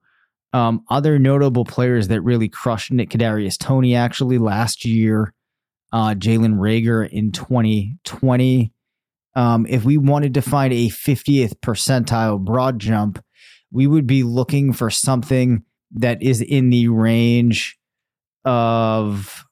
Um, 0.54 0.86
other 0.90 1.20
notable 1.20 1.66
players 1.66 2.08
that 2.08 2.22
really 2.22 2.48
crushed 2.48 2.92
Nick 2.92 3.10
Kadarius 3.10 3.58
Toney 3.58 3.94
actually 3.94 4.38
last 4.38 4.86
year 4.86 5.34
uh, 5.92 6.16
Jalen 6.16 6.56
Reagor 6.56 7.08
in 7.10 7.32
2020. 7.32 8.72
Um, 9.36 9.66
if 9.68 9.84
we 9.84 9.98
wanted 9.98 10.34
to 10.36 10.42
find 10.42 10.74
a 10.74 10.88
50th 10.88 11.56
percentile 11.56 12.40
broad 12.40 12.80
jump, 12.80 13.24
we 13.72 13.88
would 13.88 14.08
be 14.08 14.24
looking 14.24 14.72
for 14.72 14.90
something 14.90 15.64
that 15.92 16.22
is 16.24 16.42
in 16.42 16.70
the 16.70 16.88
range 16.88 17.78
of 18.46 19.46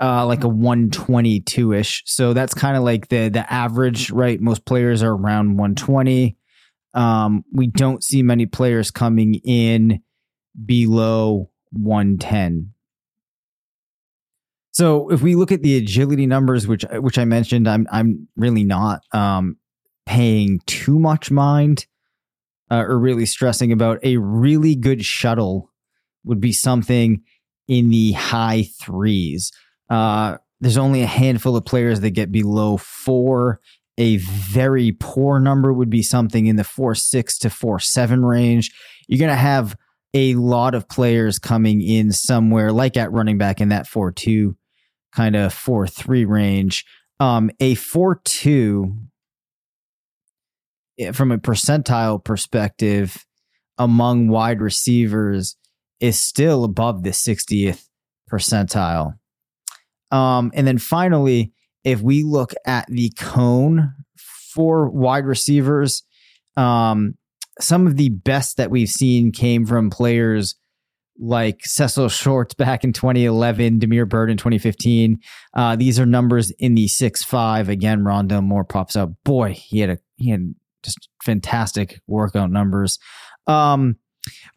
uh, 0.00 0.24
like 0.24 0.44
a 0.44 0.48
122 0.48 1.74
ish. 1.74 2.02
So 2.06 2.32
that's 2.32 2.54
kind 2.54 2.76
of 2.76 2.82
like 2.82 3.08
the 3.08 3.28
the 3.28 3.50
average, 3.52 4.10
right? 4.10 4.40
Most 4.40 4.64
players 4.64 5.02
are 5.02 5.12
around 5.12 5.58
120. 5.58 6.36
Um, 6.94 7.44
we 7.52 7.66
don't 7.66 8.02
see 8.02 8.22
many 8.22 8.46
players 8.46 8.90
coming 8.90 9.34
in 9.44 10.00
below 10.64 11.50
110. 11.72 12.72
So 14.72 15.10
if 15.10 15.20
we 15.20 15.34
look 15.34 15.50
at 15.52 15.62
the 15.62 15.76
agility 15.76 16.26
numbers, 16.26 16.66
which 16.66 16.84
which 16.92 17.18
I 17.18 17.24
mentioned, 17.24 17.68
I'm 17.68 17.86
I'm 17.90 18.28
really 18.36 18.64
not 18.64 19.02
um, 19.12 19.56
paying 20.06 20.60
too 20.66 20.98
much 20.98 21.30
mind 21.30 21.86
uh, 22.70 22.84
or 22.86 22.98
really 22.98 23.26
stressing 23.26 23.72
about. 23.72 23.98
A 24.04 24.16
really 24.18 24.76
good 24.76 25.04
shuttle 25.04 25.70
would 26.24 26.40
be 26.40 26.52
something 26.52 27.22
in 27.66 27.90
the 27.90 28.12
high 28.12 28.68
threes. 28.80 29.50
Uh, 29.88 30.36
there's 30.60 30.78
only 30.78 31.02
a 31.02 31.06
handful 31.06 31.56
of 31.56 31.64
players 31.64 32.00
that 32.00 32.10
get 32.10 32.30
below 32.30 32.76
four. 32.76 33.60
A 33.98 34.16
very 34.18 34.92
poor 34.92 35.40
number 35.40 35.72
would 35.72 35.90
be 35.90 36.02
something 36.02 36.46
in 36.46 36.56
the 36.56 36.64
four 36.64 36.94
six 36.94 37.38
to 37.38 37.50
four 37.50 37.80
seven 37.80 38.24
range. 38.24 38.70
You're 39.08 39.20
gonna 39.20 39.34
have 39.34 39.76
a 40.14 40.34
lot 40.34 40.74
of 40.74 40.88
players 40.88 41.38
coming 41.38 41.80
in 41.80 42.12
somewhere 42.12 42.72
like 42.72 42.96
at 42.96 43.12
running 43.12 43.38
back 43.38 43.60
in 43.60 43.68
that 43.68 43.86
4 43.86 44.12
2 44.12 44.56
kind 45.14 45.36
of 45.36 45.52
4 45.52 45.86
3 45.86 46.24
range. 46.24 46.84
Um, 47.18 47.50
a 47.60 47.74
4 47.74 48.20
2, 48.24 48.96
eh, 50.98 51.12
from 51.12 51.32
a 51.32 51.38
percentile 51.38 52.22
perspective, 52.22 53.26
among 53.78 54.28
wide 54.28 54.60
receivers 54.60 55.56
is 56.00 56.18
still 56.18 56.64
above 56.64 57.02
the 57.02 57.10
60th 57.10 57.88
percentile. 58.30 59.14
Um, 60.10 60.50
and 60.54 60.66
then 60.66 60.78
finally, 60.78 61.52
if 61.84 62.00
we 62.00 62.22
look 62.22 62.52
at 62.66 62.86
the 62.88 63.10
cone 63.18 63.94
for 64.16 64.88
wide 64.90 65.24
receivers, 65.24 66.02
um, 66.56 67.14
some 67.60 67.86
of 67.86 67.96
the 67.96 68.08
best 68.08 68.56
that 68.56 68.70
we've 68.70 68.88
seen 68.88 69.32
came 69.32 69.66
from 69.66 69.90
players 69.90 70.56
like 71.20 71.60
Cecil 71.62 72.08
Shorts 72.08 72.54
back 72.54 72.82
in 72.82 72.92
2011, 72.92 73.78
Damiere 73.78 74.06
Byrd 74.06 74.30
in 74.30 74.36
2015. 74.36 75.18
Uh, 75.54 75.76
these 75.76 76.00
are 76.00 76.06
numbers 76.06 76.50
in 76.52 76.74
the 76.74 76.88
six 76.88 77.22
five. 77.22 77.68
Again, 77.68 78.00
Rondale 78.00 78.42
Moore 78.42 78.64
pops 78.64 78.96
up. 78.96 79.10
Boy, 79.24 79.52
he 79.52 79.80
had 79.80 79.90
a 79.90 79.98
he 80.16 80.30
had 80.30 80.54
just 80.82 81.08
fantastic 81.22 82.00
workout 82.06 82.50
numbers. 82.50 82.98
Um, 83.46 83.96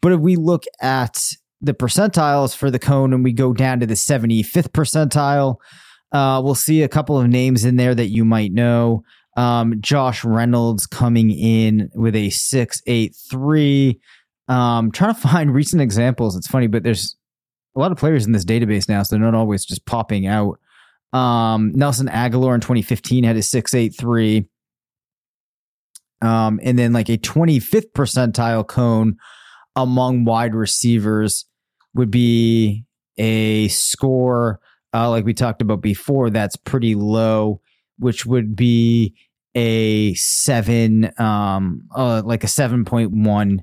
but 0.00 0.12
if 0.12 0.20
we 0.20 0.36
look 0.36 0.64
at 0.80 1.22
the 1.60 1.74
percentiles 1.74 2.54
for 2.54 2.70
the 2.70 2.78
cone 2.78 3.12
and 3.12 3.24
we 3.24 3.32
go 3.32 3.52
down 3.52 3.80
to 3.80 3.86
the 3.86 3.94
75th 3.94 4.68
percentile, 4.68 5.56
uh, 6.12 6.40
we'll 6.42 6.54
see 6.54 6.82
a 6.82 6.88
couple 6.88 7.18
of 7.18 7.28
names 7.28 7.64
in 7.64 7.76
there 7.76 7.94
that 7.94 8.08
you 8.08 8.24
might 8.24 8.52
know. 8.52 9.02
Um, 9.36 9.80
Josh 9.80 10.24
Reynolds 10.24 10.86
coming 10.86 11.30
in 11.30 11.90
with 11.94 12.14
a 12.14 12.30
683. 12.30 14.00
Um, 14.48 14.90
trying 14.92 15.14
to 15.14 15.20
find 15.28 15.54
recent 15.54 15.82
examples. 15.82 16.36
It's 16.36 16.46
funny, 16.46 16.66
but 16.66 16.82
there's 16.82 17.16
a 17.76 17.80
lot 17.80 17.92
of 17.92 17.98
players 17.98 18.26
in 18.26 18.32
this 18.32 18.44
database 18.44 18.88
now, 18.88 19.02
so 19.02 19.16
they're 19.16 19.24
not 19.24 19.34
always 19.34 19.64
just 19.64 19.84
popping 19.86 20.26
out. 20.26 20.58
Um, 21.12 21.72
Nelson 21.74 22.08
Agholor 22.08 22.54
in 22.54 22.60
2015 22.60 23.24
had 23.24 23.36
a 23.36 23.42
683. 23.42 24.48
Um, 26.22 26.58
and 26.62 26.78
then 26.78 26.92
like 26.92 27.08
a 27.08 27.18
25th 27.18 27.92
percentile 27.92 28.66
cone 28.66 29.16
among 29.76 30.24
wide 30.24 30.54
receivers 30.54 31.46
would 31.94 32.10
be 32.10 32.84
a 33.16 33.68
score 33.68 34.60
uh, 34.92 35.10
like 35.10 35.24
we 35.24 35.34
talked 35.34 35.62
about 35.62 35.80
before 35.80 36.30
that's 36.30 36.56
pretty 36.56 36.94
low 36.94 37.60
which 37.98 38.26
would 38.26 38.56
be 38.56 39.14
a 39.54 40.14
seven 40.14 41.12
um 41.20 41.82
uh, 41.94 42.22
like 42.24 42.42
a 42.42 42.48
7.1 42.48 43.60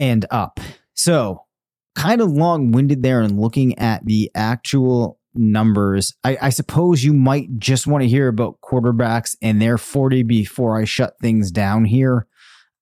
and 0.00 0.26
up 0.30 0.60
so 0.94 1.44
kind 1.94 2.20
of 2.20 2.30
long-winded 2.30 3.02
there 3.02 3.20
and 3.20 3.40
looking 3.40 3.78
at 3.78 4.04
the 4.04 4.30
actual 4.34 5.18
numbers 5.34 6.14
I, 6.24 6.38
I 6.42 6.48
suppose 6.50 7.04
you 7.04 7.12
might 7.12 7.48
just 7.58 7.86
want 7.86 8.02
to 8.02 8.08
hear 8.08 8.28
about 8.28 8.60
quarterbacks 8.60 9.36
and 9.42 9.60
their 9.60 9.78
40 9.78 10.22
before 10.24 10.80
i 10.80 10.84
shut 10.84 11.14
things 11.20 11.50
down 11.50 11.84
here 11.84 12.26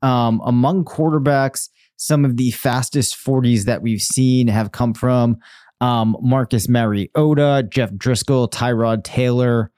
um 0.03 0.41
among 0.45 0.85
quarterbacks 0.85 1.69
some 1.97 2.25
of 2.25 2.37
the 2.37 2.51
fastest 2.51 3.17
40s 3.17 3.65
that 3.65 3.83
we've 3.83 4.03
seen 4.03 4.49
have 4.49 4.73
come 4.73 4.95
from 4.95 5.39
um, 5.81 6.17
Marcus 6.21 6.69
Mariota, 6.69 7.67
Jeff 7.69 7.91
Driskel, 7.93 8.51
Tyrod 8.51 9.05
Taylor. 9.05 9.71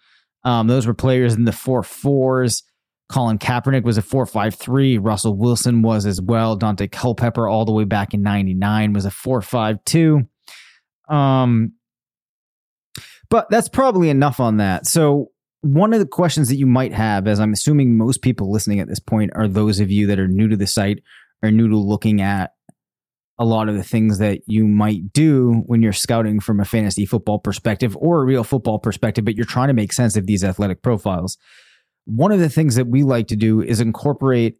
Um, 0.44 0.66
those 0.68 0.86
were 0.86 0.94
players 0.94 1.34
in 1.34 1.44
the 1.44 1.52
four 1.52 1.82
fours. 1.82 2.62
Colin 3.08 3.38
Kaepernick 3.38 3.84
was 3.84 3.96
a 3.96 4.02
4.53. 4.02 4.98
Russell 5.00 5.34
Wilson 5.34 5.82
was 5.82 6.04
as 6.04 6.20
well. 6.20 6.58
Daunte 6.58 6.90
Culpepper, 6.90 7.48
all 7.48 7.64
the 7.64 7.72
way 7.72 7.84
back 7.84 8.12
in 8.12 8.22
99, 8.22 8.92
was 8.92 9.06
a 9.06 9.10
4.52. 9.10 10.28
Um, 11.12 11.72
but 13.30 13.48
that's 13.50 13.68
probably 13.68 14.10
enough 14.10 14.40
on 14.40 14.58
that. 14.58 14.86
So, 14.86 15.30
one 15.62 15.92
of 15.92 15.98
the 15.98 16.06
questions 16.06 16.48
that 16.48 16.56
you 16.56 16.66
might 16.66 16.92
have, 16.92 17.26
as 17.26 17.40
I'm 17.40 17.52
assuming 17.52 17.96
most 17.96 18.22
people 18.22 18.52
listening 18.52 18.78
at 18.78 18.88
this 18.88 19.00
point 19.00 19.32
are 19.34 19.48
those 19.48 19.80
of 19.80 19.90
you 19.90 20.06
that 20.06 20.20
are 20.20 20.28
new 20.28 20.46
to 20.48 20.56
the 20.56 20.68
site 20.68 21.02
or 21.42 21.50
new 21.50 21.68
to 21.68 21.76
looking 21.76 22.20
at 22.20 22.52
a 23.38 23.44
lot 23.44 23.68
of 23.68 23.76
the 23.76 23.82
things 23.82 24.18
that 24.18 24.40
you 24.46 24.66
might 24.66 25.12
do 25.12 25.62
when 25.66 25.82
you're 25.82 25.92
scouting 25.92 26.40
from 26.40 26.60
a 26.60 26.64
fantasy 26.64 27.06
football 27.06 27.38
perspective 27.38 27.96
or 28.00 28.20
a 28.20 28.24
real 28.24 28.44
football 28.44 28.78
perspective, 28.78 29.24
but 29.24 29.34
you're 29.34 29.44
trying 29.44 29.68
to 29.68 29.74
make 29.74 29.92
sense 29.92 30.16
of 30.16 30.26
these 30.26 30.44
athletic 30.44 30.82
profiles. 30.82 31.38
One 32.08 32.32
of 32.32 32.40
the 32.40 32.48
things 32.48 32.76
that 32.76 32.86
we 32.86 33.02
like 33.02 33.26
to 33.28 33.36
do 33.36 33.60
is 33.60 33.80
incorporate 33.80 34.56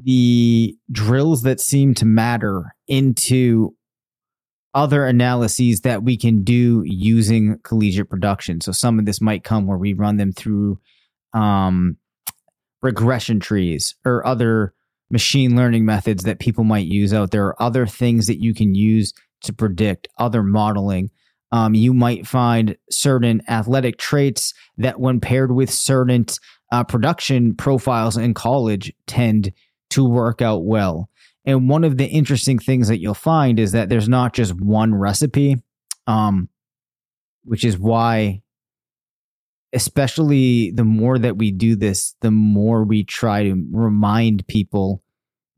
the 0.00 0.76
drills 0.92 1.42
that 1.42 1.60
seem 1.60 1.92
to 1.94 2.04
matter 2.04 2.76
into 2.86 3.74
other 4.74 5.06
analyses 5.06 5.80
that 5.80 6.04
we 6.04 6.16
can 6.16 6.44
do 6.44 6.84
using 6.84 7.58
collegiate 7.64 8.10
production. 8.10 8.60
So 8.60 8.70
some 8.70 9.00
of 9.00 9.06
this 9.06 9.20
might 9.20 9.42
come 9.42 9.66
where 9.66 9.78
we 9.78 9.92
run 9.92 10.16
them 10.16 10.32
through 10.32 10.78
um, 11.32 11.96
regression 12.80 13.40
trees 13.40 13.96
or 14.04 14.24
other 14.24 14.72
machine 15.10 15.56
learning 15.56 15.84
methods 15.84 16.22
that 16.22 16.38
people 16.38 16.62
might 16.62 16.86
use 16.86 17.12
out 17.12 17.32
there 17.32 17.46
are 17.46 17.62
other 17.62 17.86
things 17.86 18.28
that 18.28 18.40
you 18.40 18.54
can 18.54 18.76
use 18.76 19.12
to 19.42 19.52
predict 19.52 20.06
other 20.18 20.44
modeling 20.44 21.10
um, 21.54 21.72
you 21.72 21.94
might 21.94 22.26
find 22.26 22.76
certain 22.90 23.40
athletic 23.48 23.96
traits 23.96 24.52
that 24.78 25.00
when 25.00 25.20
paired 25.20 25.52
with 25.52 25.70
certain 25.70 26.26
uh, 26.72 26.84
production 26.84 27.54
profiles 27.54 28.16
in 28.16 28.34
college 28.34 28.92
tend 29.06 29.52
to 29.90 30.04
work 30.04 30.42
out 30.42 30.64
well 30.64 31.08
and 31.44 31.68
one 31.68 31.84
of 31.84 31.98
the 31.98 32.06
interesting 32.06 32.58
things 32.58 32.88
that 32.88 33.00
you'll 33.00 33.14
find 33.14 33.58
is 33.58 33.72
that 33.72 33.88
there's 33.88 34.08
not 34.08 34.32
just 34.32 34.58
one 34.60 34.94
recipe 34.94 35.62
um, 36.06 36.48
which 37.44 37.64
is 37.64 37.78
why 37.78 38.42
especially 39.74 40.70
the 40.70 40.84
more 40.84 41.18
that 41.18 41.36
we 41.36 41.50
do 41.50 41.74
this, 41.74 42.14
the 42.20 42.30
more 42.30 42.84
we 42.84 43.04
try 43.04 43.42
to 43.42 43.66
remind 43.72 44.46
people 44.46 45.02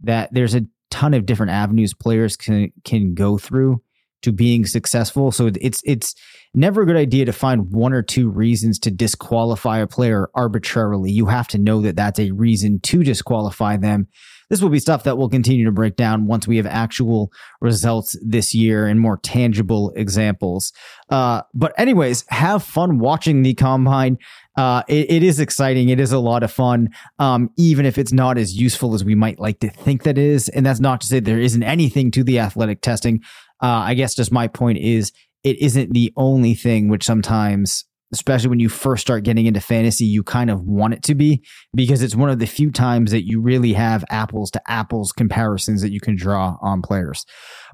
that 0.01 0.33
there's 0.33 0.55
a 0.55 0.63
ton 0.91 1.13
of 1.13 1.27
different 1.27 1.53
avenues 1.53 1.93
players 1.93 2.37
can 2.37 2.73
can 2.85 3.15
go 3.15 3.37
through 3.37 3.83
to 4.23 4.33
being 4.33 4.65
successful. 4.65 5.31
So 5.31 5.51
it's 5.61 5.83
it's 5.85 6.15
never 6.57 6.83
a 6.83 6.87
good 6.87 6.97
idea 6.97 7.25
to 7.27 7.33
find 7.33 7.71
one 7.71 7.93
or 7.93 8.03
two 8.03 8.29
reasons 8.29 8.79
to 8.81 8.91
disqualify 8.91 9.79
a 9.79 9.87
player 9.87 10.29
arbitrarily. 10.35 11.11
You 11.11 11.27
have 11.27 11.49
to 11.49 11.59
know 11.59 11.81
that 11.83 11.97
that's 11.97 12.19
a 12.19 12.33
reason 12.33 12.81
to 12.81 13.05
disqualify 13.05 13.77
them 13.77 14.09
this 14.49 14.63
will 14.63 14.69
be 14.69 14.79
stuff 14.79 15.05
that 15.05 15.19
we'll 15.19 15.29
continue 15.29 15.65
to 15.65 15.73
break 15.73 15.97
down 15.97 16.27
once 16.27 16.47
we 16.47 16.57
have 16.57 16.67
actual 16.67 17.33
results 17.61 18.17
this 18.25 18.55
year 18.55 18.87
and 18.87 19.01
more 19.01 19.19
tangible 19.19 19.93
examples. 19.97 20.73
Uh, 21.11 21.43
but, 21.53 21.73
anyways, 21.79 22.25
have 22.29 22.63
fun 22.63 22.99
watching 22.99 23.43
the 23.43 23.55
combine. 23.55 24.19
Uh, 24.57 24.83
it, 24.89 25.11
it 25.11 25.23
is 25.23 25.41
exciting. 25.41 25.89
It 25.89 26.01
is 26.01 26.13
a 26.13 26.19
lot 26.19 26.43
of 26.43 26.53
fun, 26.53 26.91
um, 27.19 27.51
even 27.57 27.87
if 27.87 27.99
it's 27.99 28.13
not 28.13 28.39
as 28.39 28.59
useful 28.59 28.95
as 28.95 29.05
we 29.05 29.15
might 29.15 29.41
like 29.41 29.59
to 29.61 29.69
think 29.69 30.05
that 30.05 30.17
is. 30.17 30.49
And 30.49 30.65
that's 30.65 30.81
not 30.81 31.01
to 31.01 31.07
say 31.07 31.21
there 31.21 31.41
isn't 31.41 31.63
anything 31.63 32.11
to 32.13 32.23
the 32.23 32.39
athletic 32.39 32.81
testing. 32.81 33.23
Uh, 33.63 33.67
I 33.67 33.95
guess 33.95 34.15
just 34.15 34.31
my 34.31 34.49
point 34.49 34.79
is 34.79 35.13
it 35.47 35.63
isn't 35.63 35.93
the 35.93 36.13
only 36.17 36.55
thing, 36.55 36.89
which 36.89 37.05
sometimes 37.05 37.85
especially 38.13 38.49
when 38.49 38.61
you 38.61 38.69
first 38.69 39.03
start 39.03 39.25
getting 39.25 39.47
into 39.47 39.61
fantasy, 39.61 40.05
you 40.05 40.23
kind 40.23 40.51
of 40.51 40.63
want 40.63 40.95
it 40.95 41.03
to 41.05 41.15
be 41.15 41.45
because 41.75 42.03
it's 42.03 42.15
one 42.17 42.31
of 42.31 42.39
the 42.39 42.47
few 42.47 42.71
times 42.71 43.13
that 43.13 43.27
you 43.27 43.41
really 43.41 43.73
have 43.73 44.05
apples 44.11 44.51
to 44.51 44.61
apples 44.67 45.13
comparisons 45.13 45.83
that 45.83 45.93
you 45.93 46.01
can 46.01 46.17
draw 46.17 46.57
on 46.61 46.83
players. 46.83 47.25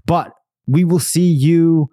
But 0.07 0.33
we 0.67 0.85
will 0.85 0.99
see 0.99 1.31
you 1.31 1.89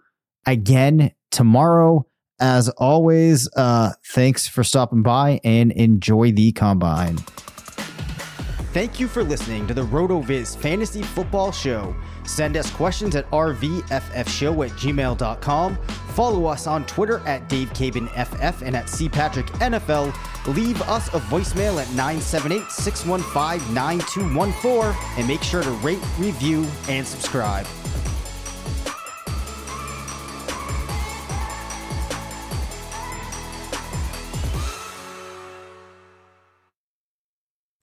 again 0.45 1.11
tomorrow. 1.31 2.05
As 2.41 2.69
always, 2.69 3.49
uh, 3.55 3.91
thanks 4.13 4.47
for 4.47 4.63
stopping 4.63 5.03
by 5.03 5.39
and 5.43 5.71
enjoy 5.73 6.31
the 6.31 6.51
combine. 6.53 7.17
Thank 8.71 8.99
you 8.99 9.07
for 9.07 9.23
listening 9.23 9.65
to 9.67 9.73
the 9.73 9.83
RotoViz 9.83 10.57
Fantasy 10.57 11.03
Football 11.03 11.51
Show. 11.51 11.95
Send 12.29 12.55
us 12.57 12.69
questions 12.69 13.15
at 13.15 13.29
rvffshow 13.31 14.65
at 14.65 14.71
gmail.com. 14.73 15.77
Follow 16.09 16.45
us 16.45 16.67
on 16.67 16.85
Twitter 16.85 17.19
at 17.25 17.49
DaveCabanFF 17.49 18.61
and 18.61 18.75
at 18.75 18.85
CPatrickNFL. 18.85 20.53
Leave 20.53 20.79
us 20.83 21.07
a 21.09 21.19
voicemail 21.21 21.81
at 21.81 21.89
978 21.89 22.69
615 22.69 23.73
9214 23.73 25.17
and 25.17 25.27
make 25.27 25.41
sure 25.41 25.63
to 25.63 25.71
rate, 25.71 25.99
review, 26.19 26.67
and 26.87 27.05
subscribe. 27.05 27.65